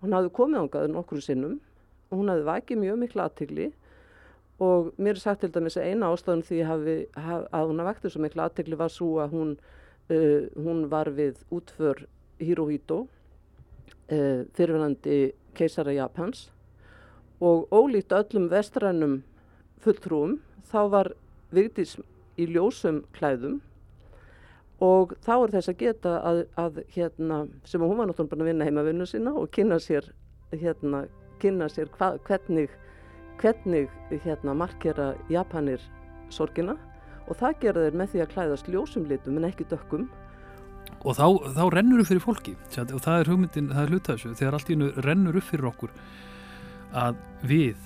[0.02, 1.60] hún hafði komið ángaður nokkru sinnum.
[2.14, 3.64] hún hefði vakið mjög miklu aðtigli
[4.62, 7.88] og mér er sagt til dæmis að eina ástæðun því hafi, haf, að hún hafði
[7.88, 9.54] vakið svo miklu aðtigli var svo að hún,
[10.14, 12.04] uh, hún var við útför
[12.38, 13.00] Hirohito,
[14.14, 15.18] uh, fyrirvenandi
[15.58, 16.48] keisara Japans
[17.40, 19.22] og ólíkt öllum vestrænum
[19.84, 20.38] fulltrúum
[20.70, 21.12] þá var
[21.54, 21.96] Vigdís
[22.40, 23.60] í ljósum klæðum
[24.82, 28.50] og þá er þess að geta að, að hérna, sem hún var náttúrulega bara að
[28.50, 30.08] vinna heima vinnu sína og kynna sér,
[30.50, 31.04] hérna,
[31.42, 32.72] kynna sér hva, hvernig,
[33.40, 33.92] hvernig
[34.24, 35.82] hérna, markera Japanir
[36.34, 36.76] sorgina
[37.28, 40.08] og það gera þeir með því að klæðast ljósum litum en ekki dökkum
[41.04, 44.36] og þá, þá rennur upp fyrir fólki og það er hugmyndin, það er hluta þessu
[44.38, 45.94] þegar allt í hennu rennur upp fyrir okkur
[46.94, 47.80] að við,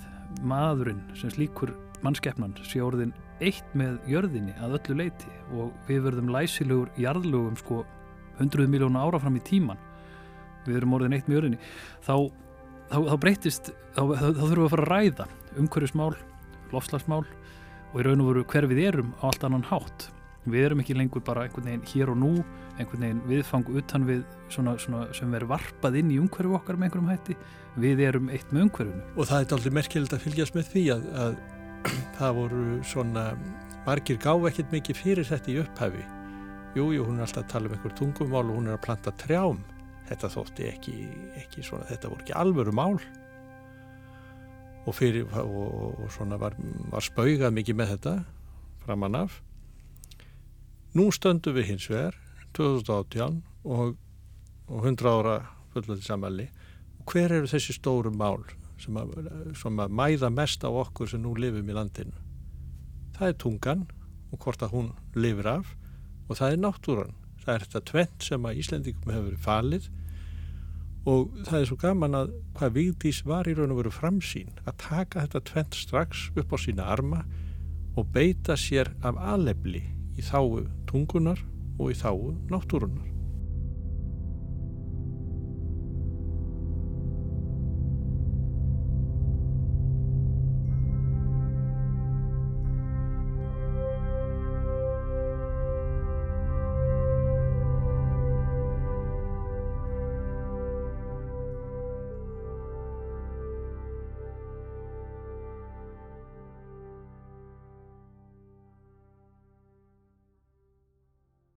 [0.44, 1.72] maðurinn sem slíkur
[2.04, 7.82] mannskeppnan sé orðin eitt með jörðinni að öllu leiti og við verðum læsilegur jarðlögum sko
[8.38, 9.80] 100 miljóna ára fram í tíman
[10.66, 11.60] við erum orðin eitt með jörðinni.
[12.04, 12.14] Þá,
[12.90, 15.28] þá, þá breytist þá, þá þurfum við að fara að ræða
[15.62, 16.12] umhverjusmál,
[16.74, 17.24] lofslagsmál
[17.88, 20.10] og í raun og veru hver við erum á allt annan hátt
[20.52, 22.32] við erum ekki lengur bara einhvern veginn hér og nú
[22.78, 26.90] einhvern veginn viðfang utan við svona, svona sem verður varpað inn í umhverju okkar með
[26.90, 27.38] einhverjum hætti.
[27.78, 31.08] Við erum eitt með umhverjunu og það er aldrei merkilegt að fylgjast með því að,
[31.24, 31.40] að
[32.18, 33.26] það voru svona
[33.88, 36.06] margir gáð ekkert mikið fyrir þetta í upphæfi
[36.78, 39.12] jújú, jú, hún er alltaf að tala um einhver tungumál og hún er að planta
[39.18, 39.60] trjám.
[40.08, 40.94] Þetta þótti ekki,
[41.42, 42.96] ekki svona, þetta voru ekki alvöru mál.
[44.88, 46.56] Og fyrir og, og svona var,
[46.92, 48.14] var spaugað mikið með þetta
[48.84, 49.42] framan af
[50.96, 52.16] nú stöndum við hins vegar
[52.56, 53.96] 2018 og,
[54.68, 55.36] og 100 ára
[55.74, 56.48] fullöndi samali
[56.98, 58.44] og hver eru þessi stóru mál
[58.80, 59.14] sem að,
[59.58, 62.14] sem að mæða mest á okkur sem nú lifum í landinu.
[63.18, 63.86] Það er tungan
[64.30, 65.74] og hvort að hún lifir af
[66.28, 67.16] og það er náttúran.
[67.42, 69.88] Það er þetta tvent sem að Íslendingum hefur verið falið
[71.08, 74.80] og það er svo gaman að hvað Vigdís var í raun og veru framsýn að
[74.82, 77.22] taka þetta tvent strax upp á sína arma
[77.98, 79.82] og beita sér af alefli
[80.18, 81.40] í þáu tungunar
[81.78, 83.17] og í þáu náttúrunar.